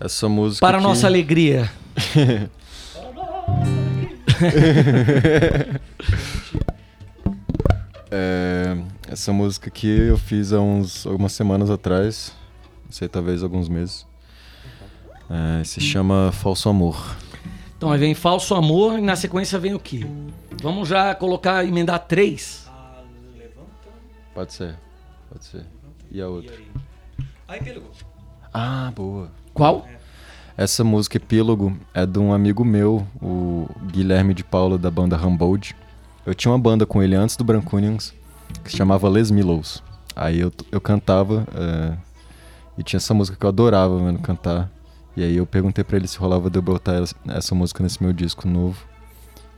Essa 0.00 0.28
música. 0.28 0.66
para 0.66 0.76
a 0.76 0.80
aqui- 0.80 0.88
nossa 0.88 1.06
alegria? 1.06 1.70
É, 8.10 8.76
essa 9.08 9.32
música 9.32 9.68
aqui 9.68 9.88
eu 9.88 10.16
fiz 10.16 10.52
há 10.52 10.60
uns, 10.60 11.06
algumas 11.06 11.32
semanas 11.32 11.70
atrás, 11.70 12.32
não 12.84 12.92
sei, 12.92 13.08
talvez 13.08 13.42
alguns 13.42 13.68
meses. 13.68 14.06
É, 15.60 15.64
se 15.64 15.80
chama 15.80 16.30
Falso 16.32 16.68
Amor. 16.68 17.16
Então 17.76 17.90
aí 17.90 17.98
vem 17.98 18.14
Falso 18.14 18.54
Amor 18.54 18.98
e 18.98 19.02
na 19.02 19.16
sequência 19.16 19.58
vem 19.58 19.74
o 19.74 19.80
quê? 19.80 20.06
Vamos 20.62 20.88
já 20.88 21.14
colocar, 21.14 21.64
emendar 21.64 21.98
três? 22.00 22.70
Pode 24.34 24.52
ser, 24.52 24.76
pode 25.30 25.44
ser. 25.44 25.64
E 26.10 26.20
a 26.20 26.28
outra? 26.28 26.54
Ah, 28.52 28.92
boa. 28.94 29.30
Qual? 29.54 29.86
Essa 30.56 30.82
música 30.82 31.16
Epílogo 31.16 31.78
é 31.94 32.04
de 32.04 32.18
um 32.18 32.32
amigo 32.32 32.64
meu, 32.64 33.06
o 33.22 33.68
Guilherme 33.86 34.34
de 34.34 34.42
Paula, 34.42 34.76
da 34.76 34.90
banda 34.90 35.16
Humboldt. 35.16 35.76
Eu 36.26 36.34
tinha 36.34 36.50
uma 36.50 36.58
banda 36.58 36.84
com 36.84 37.00
ele 37.00 37.14
antes 37.14 37.36
do 37.36 37.44
Brancunians, 37.44 38.12
que 38.64 38.70
se 38.72 38.76
chamava 38.76 39.08
Les 39.08 39.30
Millows. 39.30 39.80
Aí 40.16 40.40
eu, 40.40 40.52
eu 40.72 40.80
cantava, 40.80 41.46
é, 41.54 41.96
e 42.76 42.82
tinha 42.82 42.98
essa 42.98 43.14
música 43.14 43.36
que 43.36 43.46
eu 43.46 43.48
adorava, 43.48 43.96
mano, 43.98 44.18
cantar. 44.18 44.70
E 45.16 45.22
aí 45.22 45.36
eu 45.36 45.46
perguntei 45.46 45.84
pra 45.84 45.96
ele 45.96 46.08
se 46.08 46.18
rolava 46.18 46.50
de 46.50 46.58
eu 46.58 46.62
botar 46.62 47.00
essa, 47.28 47.54
música 47.54 47.80
nesse 47.82 48.02
meu 48.02 48.12
disco 48.12 48.48
novo. 48.48 48.84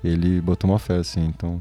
Ele 0.05 0.43
botou 0.43 0.71
uma 0.71 0.79
fé, 0.79 0.97
assim, 0.97 1.25
então... 1.25 1.61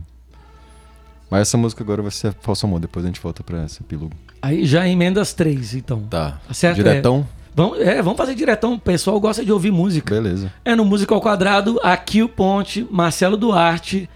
Mas 1.29 1.41
essa 1.41 1.57
música 1.57 1.83
agora 1.83 2.01
vai 2.01 2.11
ser 2.11 2.33
Falso 2.41 2.65
Amor, 2.65 2.79
depois 2.81 3.05
a 3.05 3.07
gente 3.07 3.19
volta 3.21 3.43
pra 3.43 3.63
essa 3.63 3.81
Epílogo. 3.81 4.13
Aí 4.41 4.65
já 4.65 4.87
emenda 4.87 5.21
as 5.21 5.33
três, 5.33 5.73
então. 5.73 6.01
Tá. 6.03 6.39
Tá 6.47 6.53
certo? 6.53 6.75
Diretão? 6.75 7.25
Vamos, 7.55 7.79
é, 7.79 8.01
vamos 8.01 8.17
fazer 8.17 8.35
diretão. 8.35 8.73
O 8.73 8.79
pessoal 8.79 9.17
gosta 9.19 9.43
de 9.43 9.51
ouvir 9.51 9.71
música. 9.71 10.13
Beleza. 10.13 10.51
É 10.65 10.75
no 10.75 10.83
Música 10.83 11.15
ao 11.15 11.21
Quadrado, 11.21 11.79
aqui 11.81 12.21
o 12.21 12.27
Ponte, 12.27 12.85
Marcelo 12.91 13.37
Duarte 13.37 14.09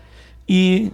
e 0.47 0.91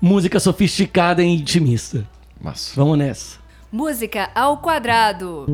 música 0.00 0.40
sofisticada 0.40 1.22
e 1.22 1.26
intimista. 1.26 2.06
Massa. 2.40 2.72
Vamos 2.74 2.96
nessa. 2.98 3.38
Música 3.70 4.30
ao 4.34 4.58
quadrado. 4.58 5.46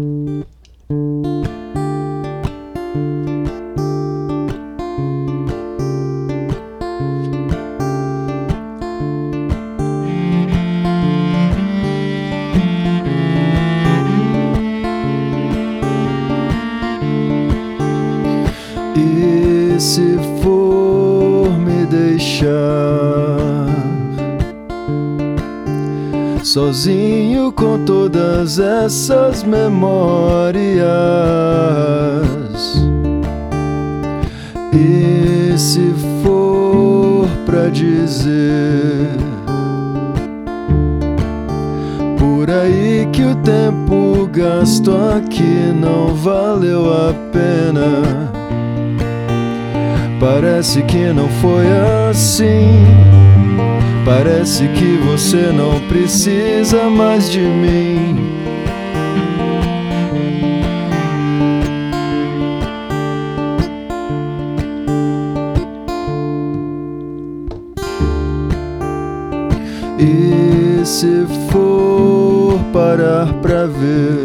Deixar 22.41 23.67
sozinho 26.43 27.53
com 27.53 27.85
todas 27.85 28.59
essas 28.59 29.43
memórias? 29.43 30.81
E 34.73 35.59
se 35.59 35.93
for 36.23 37.29
pra 37.45 37.69
dizer 37.69 39.11
por 42.19 42.51
aí 42.51 43.07
que 43.13 43.23
o 43.23 43.35
tempo 43.37 44.27
gasto 44.33 44.93
aqui 44.93 45.73
não 45.79 46.15
valeu 46.15 46.91
a 46.93 47.13
pena? 47.33 48.40
Parece 50.21 50.83
que 50.83 51.15
não 51.15 51.31
foi 51.41 51.65
assim. 52.11 52.85
Parece 54.05 54.69
que 54.69 54.99
você 54.99 55.51
não 55.51 55.81
precisa 55.89 56.91
mais 56.91 57.31
de 57.31 57.41
mim. 57.41 58.19
E 69.99 70.85
se 70.85 71.27
for 71.51 72.61
parar 72.75 73.33
pra 73.41 73.65
ver 73.65 74.20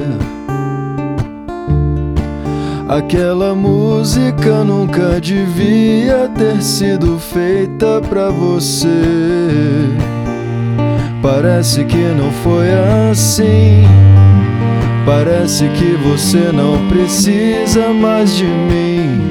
Aquela 2.95 3.53
música 3.53 4.63
nunca 4.63 5.19
devia 5.19 6.29
ter 6.29 6.61
sido 6.61 7.19
feita 7.19 7.99
pra 7.99 8.29
você. 8.29 8.87
Parece 11.21 11.83
que 11.83 11.97
não 11.97 12.31
foi 12.31 12.69
assim. 13.11 13.83
Parece 15.05 15.67
que 15.71 15.91
você 16.07 16.53
não 16.53 16.87
precisa 16.87 17.89
mais 17.89 18.33
de 18.33 18.45
mim. 18.45 19.29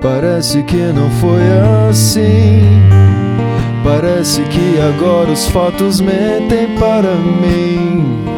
Parece 0.00 0.62
que 0.62 0.90
não 0.90 1.10
foi 1.20 1.42
assim. 1.90 3.13
Parece 4.04 4.42
que 4.42 4.78
agora 4.78 5.32
os 5.32 5.46
fatos 5.46 5.98
mentem 5.98 6.76
para 6.78 7.14
mim. 7.14 8.33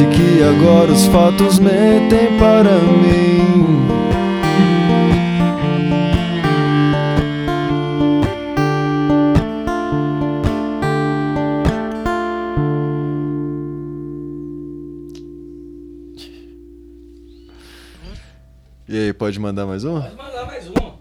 Parece 0.00 0.16
que 0.16 0.42
agora 0.42 0.90
os 0.92 1.04
fatos 1.08 1.58
mentem 1.58 2.38
para 2.38 2.78
mim. 2.78 3.86
E 18.88 18.96
aí, 18.96 19.12
pode 19.12 19.38
mandar 19.38 19.66
mais 19.66 19.84
uma? 19.84 20.00
Pode 20.00 20.16
mandar 20.16 20.46
mais 20.46 20.66
uma. 20.66 20.94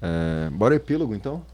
É, 0.00 0.48
bora 0.52 0.74
epílogo 0.74 1.14
então? 1.14 1.44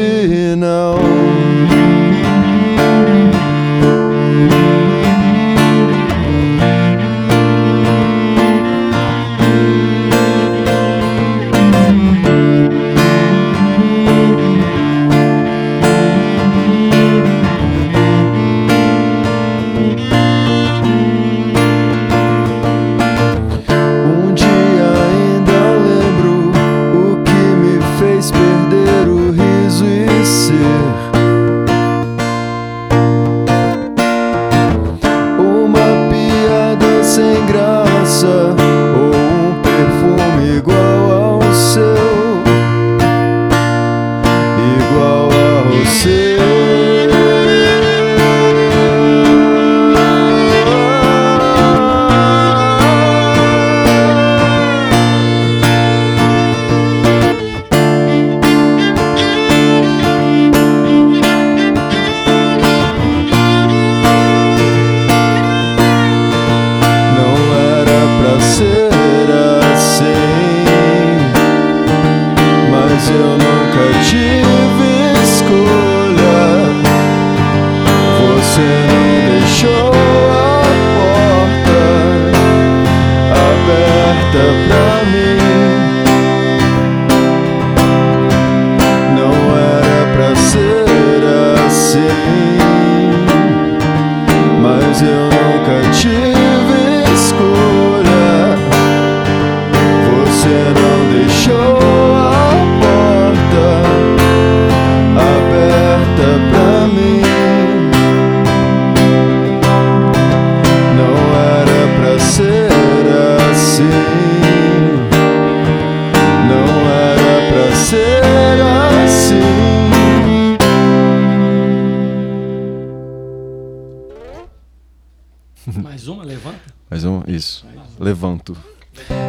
living 0.00 0.64
out. 0.64 1.29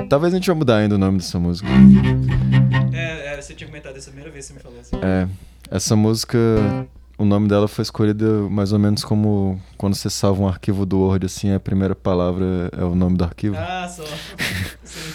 Talvez 0.10 0.34
a 0.34 0.38
gente 0.38 0.48
vai 0.48 0.56
mudar 0.56 0.78
ainda 0.78 0.96
o 0.96 0.98
nome 0.98 1.18
dessa 1.18 1.40
música. 1.40 1.68
É, 2.94 3.34
é, 3.34 3.42
você 3.42 3.54
tinha 3.54 3.68
comentado 3.68 3.96
essa 3.96 4.10
primeira 4.10 4.32
vez 4.32 4.48
que 4.48 4.54
você 4.54 4.58
me 4.58 4.64
falou 4.64 4.80
assim. 4.80 4.96
É, 5.02 5.28
essa 5.70 5.96
música, 5.96 6.38
o 7.18 7.26
nome 7.26 7.48
dela 7.48 7.68
foi 7.68 7.84
escolhido 7.84 8.48
mais 8.52 8.74
ou 8.74 8.80
menos 8.80 9.04
como 9.04 9.62
quando 9.78 9.96
você 9.96 10.10
salva 10.10 10.42
um 10.42 10.48
arquivo 10.48 10.86
do 10.86 11.00
Word, 11.00 11.26
assim, 11.26 11.54
a 11.54 11.60
primeira 11.60 11.96
palavra 11.96 12.70
é 12.78 12.84
o 12.84 12.96
nome 12.96 13.18
do 13.18 13.24
arquivo. 13.24 13.56
Ah, 13.58 13.88
só. 13.88 14.04
Sim. 14.84 15.14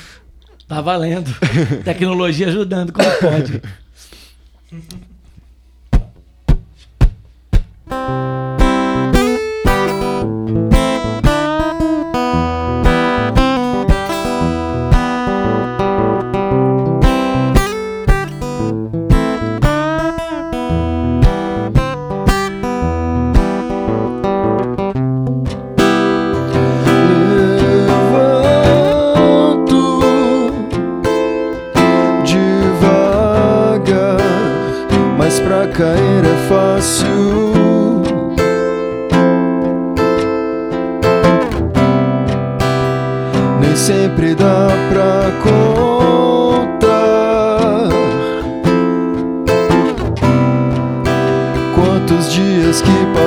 Tá 0.68 0.80
valendo. 0.80 1.30
Tecnologia 1.84 2.49
ajudando 2.49 2.92
como 2.92 3.09
pode. 3.20 3.62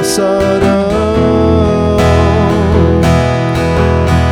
passarão. 0.09 0.89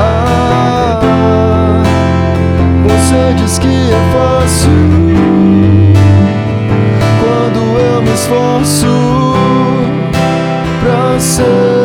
Ah, 0.02 1.84
você 2.84 3.34
diz 3.36 3.60
que 3.60 3.68
é 3.68 4.02
fácil 4.12 4.72
quando 7.22 7.60
eu 7.80 8.02
me 8.02 8.12
esforço 8.12 8.88
pra 10.82 11.20
ser 11.20 11.77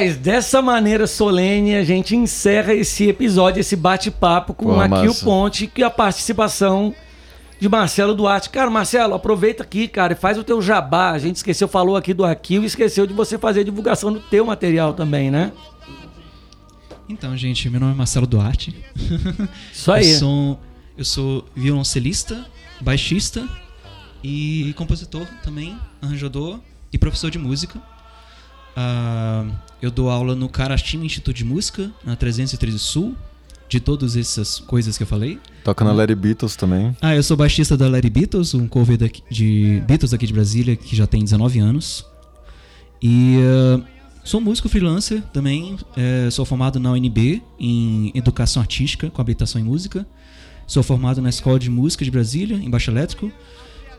Rapaz, 0.00 0.16
dessa 0.16 0.62
maneira 0.62 1.06
solene 1.06 1.74
a 1.74 1.84
gente 1.84 2.16
encerra 2.16 2.72
esse 2.72 3.06
episódio, 3.06 3.60
esse 3.60 3.76
bate-papo 3.76 4.54
com 4.54 4.64
Pô, 4.64 4.80
aqui 4.80 5.06
o. 5.06 5.14
Ponte 5.14 5.70
e 5.76 5.82
a 5.82 5.90
participação 5.90 6.94
de 7.58 7.68
Marcelo 7.68 8.14
Duarte. 8.14 8.48
Cara, 8.48 8.70
Marcelo, 8.70 9.12
aproveita 9.12 9.62
aqui, 9.62 9.86
cara, 9.86 10.14
e 10.14 10.16
faz 10.16 10.38
o 10.38 10.44
teu 10.44 10.62
jabá. 10.62 11.10
A 11.10 11.18
gente 11.18 11.36
esqueceu, 11.36 11.68
falou 11.68 11.96
aqui 11.96 12.14
do 12.14 12.24
Aquil 12.24 12.62
e 12.62 12.66
esqueceu 12.66 13.06
de 13.06 13.12
você 13.12 13.36
fazer 13.36 13.60
a 13.60 13.64
divulgação 13.64 14.10
do 14.10 14.20
teu 14.20 14.46
material 14.46 14.94
também, 14.94 15.30
né? 15.30 15.52
Então, 17.06 17.36
gente, 17.36 17.68
meu 17.68 17.80
nome 17.80 17.92
é 17.92 17.96
Marcelo 17.96 18.26
Duarte. 18.26 18.74
Isso 19.70 19.92
aí. 19.92 20.12
Eu 20.12 20.18
sou, 20.18 20.60
eu 20.96 21.04
sou 21.04 21.44
violoncelista, 21.54 22.42
baixista 22.80 23.46
e 24.24 24.72
compositor 24.78 25.26
também, 25.44 25.76
arranjador 26.00 26.58
e 26.90 26.96
professor 26.96 27.30
de 27.30 27.38
música. 27.38 27.78
Ah, 28.74 29.44
eu 29.82 29.90
dou 29.90 30.10
aula 30.10 30.34
no 30.34 30.48
Carashima 30.48 31.04
Instituto 31.04 31.36
de 31.36 31.44
Música, 31.44 31.90
na 32.04 32.16
313 32.16 32.78
Sul, 32.78 33.14
de 33.68 33.78
todas 33.80 34.16
essas 34.16 34.58
coisas 34.58 34.96
que 34.96 35.02
eu 35.04 35.06
falei. 35.06 35.38
Toca 35.64 35.84
na 35.84 35.92
Larry 35.92 36.14
Beatles 36.14 36.56
também. 36.56 36.94
Ah, 37.00 37.14
eu 37.14 37.22
sou 37.22 37.36
baixista 37.36 37.76
da 37.76 37.88
Larry 37.88 38.10
Beatles, 38.10 38.52
um 38.54 38.66
cover 38.66 38.96
daqui- 38.98 39.22
de 39.30 39.82
Beatles 39.86 40.12
aqui 40.12 40.26
de 40.26 40.32
Brasília, 40.32 40.74
que 40.76 40.94
já 40.96 41.06
tem 41.06 41.22
19 41.22 41.58
anos. 41.60 42.04
E 43.02 43.36
ah, 43.42 43.80
sou 44.24 44.40
músico 44.40 44.68
freelancer 44.68 45.22
também. 45.32 45.76
eh, 45.96 46.28
sou 46.30 46.44
formado 46.44 46.78
na 46.80 46.90
UNB 46.92 47.42
em 47.58 48.10
Educação 48.14 48.60
Artística, 48.60 49.08
com 49.08 49.20
habilitação 49.20 49.60
em 49.60 49.64
música. 49.64 50.06
Sou 50.66 50.82
formado 50.82 51.20
na 51.22 51.28
Escola 51.30 51.58
de 51.58 51.70
Música 51.70 52.04
de 52.04 52.10
Brasília, 52.10 52.56
em 52.56 52.68
baixo 52.68 52.90
elétrico. 52.90 53.30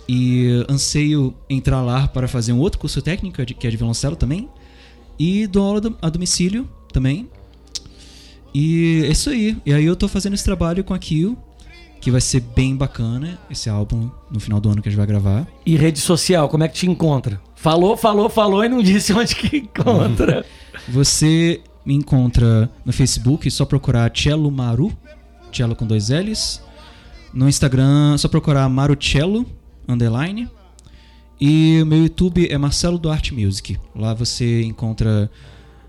E 0.08 0.66
ah, 0.68 0.74
anseio 0.74 1.34
entrar 1.50 1.82
lá 1.82 2.08
para 2.08 2.28
fazer 2.28 2.52
um 2.52 2.60
outro 2.60 2.78
curso 2.80 3.02
técnico, 3.02 3.44
que 3.46 3.68
é 3.68 3.70
de 3.70 3.78
violoncelo 3.78 4.16
também. 4.18 4.50
E 5.18 5.48
dou 5.48 5.64
aula 5.66 5.82
a 6.02 6.10
domicílio 6.10 6.68
também. 6.92 7.30
E 8.54 9.04
é 9.06 9.12
isso 9.12 9.30
aí. 9.30 9.58
E 9.66 9.74
aí 9.74 9.86
eu 9.86 9.96
tô 9.96 10.08
fazendo 10.08 10.34
esse 10.34 10.44
trabalho 10.44 10.84
com 10.84 10.94
a 10.94 11.00
Kill, 11.00 11.38
que 12.00 12.12
vai 12.12 12.20
ser 12.20 12.42
bem 12.42 12.76
bacana, 12.76 13.40
esse 13.50 13.70
álbum 13.70 14.10
no 14.30 14.40
final 14.40 14.60
do 14.60 14.70
ano 14.70 14.82
que 14.82 14.90
a 14.90 14.92
gente 14.92 14.98
vai 14.98 15.08
gravar. 15.08 15.48
E 15.66 15.76
rede 15.76 16.00
social, 16.00 16.50
como 16.50 16.64
é 16.64 16.68
que 16.68 16.76
te 16.76 16.90
encontra? 16.90 17.40
Falou, 17.56 17.96
falou, 17.96 18.30
falou 18.30 18.66
e 18.66 18.70
não 18.70 18.82
disse 18.84 19.14
onde 19.14 19.36
que 19.36 19.58
encontra. 19.58 20.46
Você 20.90 21.62
me 21.86 21.94
encontra 21.94 22.70
no 22.86 22.92
Facebook, 22.92 23.50
só 23.50 23.66
procurar 23.66 24.12
Cello 24.12 24.52
Maru, 24.52 24.92
Cello 25.52 25.76
com 25.76 25.86
dois 25.86 26.10
L's. 26.10 26.62
No 27.34 27.48
Instagram, 27.48 28.18
só 28.18 28.28
procurar 28.28 28.68
Marucello, 28.68 29.46
underline. 29.88 30.50
E 31.44 31.82
o 31.82 31.88
meu 31.88 32.04
YouTube 32.04 32.48
é 32.48 32.56
Marcelo 32.56 33.00
Duarte 33.00 33.34
Music. 33.34 33.76
Lá 33.96 34.14
você 34.14 34.62
encontra 34.62 35.28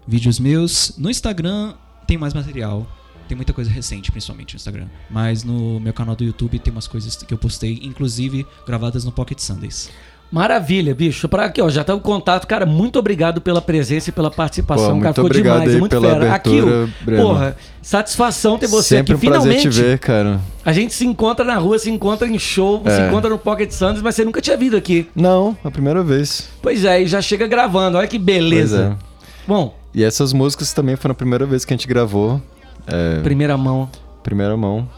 vídeos 0.09 0.40
meus. 0.40 0.96
No 0.96 1.11
Instagram 1.11 1.74
tem 2.07 2.16
mais 2.16 2.32
material. 2.32 2.90
Tem 3.28 3.36
muita 3.36 3.53
coisa 3.53 3.70
recente, 3.70 4.11
principalmente 4.11 4.55
no 4.55 4.57
Instagram. 4.57 4.88
Mas 5.11 5.44
no 5.44 5.78
meu 5.78 5.92
canal 5.92 6.16
do 6.16 6.24
YouTube 6.24 6.59
tem 6.59 6.72
umas 6.72 6.88
coisas 6.88 7.16
que 7.16 7.34
eu 7.34 7.36
postei, 7.36 7.80
inclusive 7.82 8.46
gravadas 8.66 9.05
no 9.05 9.12
Pocket 9.12 9.38
Sundays. 9.40 9.90
Maravilha, 10.33 10.95
bicho. 10.95 11.28
Pra 11.28 11.45
aqui, 11.45 11.61
ó, 11.61 11.68
já 11.68 11.85
tá 11.85 11.95
o 11.95 12.01
contato. 12.01 12.47
Cara, 12.47 12.64
muito 12.64 12.99
obrigado 12.99 13.39
pela 13.43 13.61
presença 13.61 14.09
e 14.09 14.12
pela 14.12 14.30
participação. 14.30 14.97
Pô, 14.97 15.03
cara, 15.03 15.12
ficou 15.14 15.28
demais, 15.28 15.70
aí 15.74 15.78
muito 15.78 15.91
pela 15.91 16.09
fera. 16.09 16.35
abertura, 16.35 16.85
Aqui, 16.85 16.93
Breno. 17.05 17.22
porra, 17.22 17.57
satisfação 17.83 18.57
ter 18.59 18.66
você 18.66 18.97
Sempre 18.97 19.14
aqui. 19.14 19.26
um 19.26 19.30
prazer 19.30 19.53
Finalmente, 19.53 19.76
te 19.76 19.83
ver, 19.83 19.99
cara. 19.99 20.41
a 20.64 20.72
gente 20.72 20.95
se 20.95 21.05
encontra 21.07 21.45
na 21.45 21.57
rua, 21.59 21.78
se 21.78 21.91
encontra 21.91 22.26
em 22.26 22.39
show, 22.39 22.83
se 22.83 22.91
É. 22.91 23.09
encontra 23.09 23.28
no 23.28 23.37
Pocket 23.39 23.70
Sands, 23.72 24.01
mas 24.01 24.14
você 24.14 24.24
nunca 24.24 24.41
tinha 24.41 24.57
vindo 24.57 24.74
aqui. 24.74 25.07
Não, 25.14 25.55
a 25.62 25.70
primeira 25.70 26.03
vez. 26.03 26.49
Pois 26.62 26.83
é, 26.87 27.03
e 27.03 27.07
já 27.07 27.20
chega 27.20 27.47
gravando. 27.47 27.99
Olha 27.99 28.09
que 28.09 28.18
beleza. 28.18 28.97
É. 28.99 29.05
Bom, 29.47 29.76
E 29.95 30.03
essas 30.03 30.33
músicas 30.33 30.72
também 30.72 30.97
foram 30.97 31.12
a 31.12 31.14
primeira 31.14 31.45
vez 31.45 31.66
que 31.66 31.74
a 31.74 31.76
gente 31.76 31.87
gravou. 31.87 32.41
É, 32.87 33.20
primeira 33.20 33.55
mão. 33.59 33.87
primeira 34.22 34.57
mão. 34.57 34.89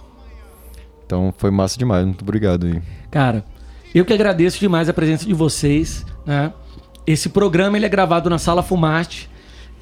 Então 1.05 1.35
foi 1.37 1.51
massa 1.51 1.77
demais. 1.77 2.05
Muito 2.07 2.23
obrigado 2.23 2.67
aí. 2.67 2.81
Cara, 3.11 3.45
eu 3.95 4.05
que 4.05 4.13
agradeço 4.13 4.59
demais 4.59 4.89
a 4.89 4.93
presença 4.93 5.25
de 5.27 5.35
vocês, 5.35 6.05
né? 6.27 6.53
Esse 7.07 7.29
programa 7.29 7.77
ele 7.77 7.87
é 7.87 7.89
gravado 7.89 8.31
na 8.31 8.39
Sala 8.39 8.63
Fumarte. 8.63 9.29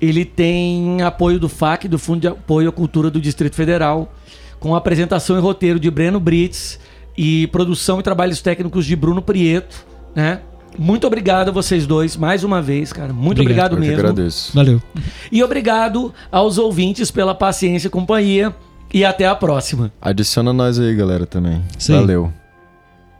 Ele 0.00 0.24
tem 0.24 1.00
apoio 1.02 1.38
do 1.38 1.48
FAC, 1.48 1.86
do 1.86 1.98
Fundo 1.98 2.20
de 2.20 2.26
Apoio 2.28 2.68
à 2.68 2.72
Cultura 2.72 3.08
do 3.08 3.20
Distrito 3.20 3.54
Federal, 3.54 4.12
com 4.58 4.74
apresentação 4.74 5.36
e 5.36 5.40
roteiro 5.40 5.78
de 5.78 5.88
Breno 5.90 6.18
Brits 6.18 6.80
e 7.16 7.46
produção 7.48 8.00
e 8.00 8.02
trabalhos 8.02 8.40
técnicos 8.42 8.84
de 8.84 8.96
Bruno 8.96 9.22
Prieto, 9.22 9.86
né? 10.14 10.40
Muito 10.78 11.06
obrigado 11.06 11.50
a 11.50 11.52
vocês 11.52 11.86
dois 11.86 12.16
mais 12.16 12.42
uma 12.42 12.60
vez, 12.60 12.92
cara. 12.92 13.12
Muito 13.12 13.40
Obrigado. 13.42 13.74
obrigado, 13.74 13.76
Eu 13.76 13.80
que 13.82 13.88
mesmo. 13.88 14.10
agradeço. 14.10 14.52
Valeu. 14.54 14.82
E 15.30 15.42
obrigado 15.44 16.12
aos 16.30 16.58
ouvintes 16.58 17.10
pela 17.10 17.34
paciência 17.34 17.88
e 17.88 17.90
companhia. 17.90 18.54
E 18.92 19.04
até 19.04 19.26
a 19.26 19.34
próxima. 19.34 19.90
Adiciona 20.00 20.52
nós 20.52 20.78
aí, 20.78 20.94
galera, 20.94 21.24
também. 21.26 21.62
Isso 21.78 21.92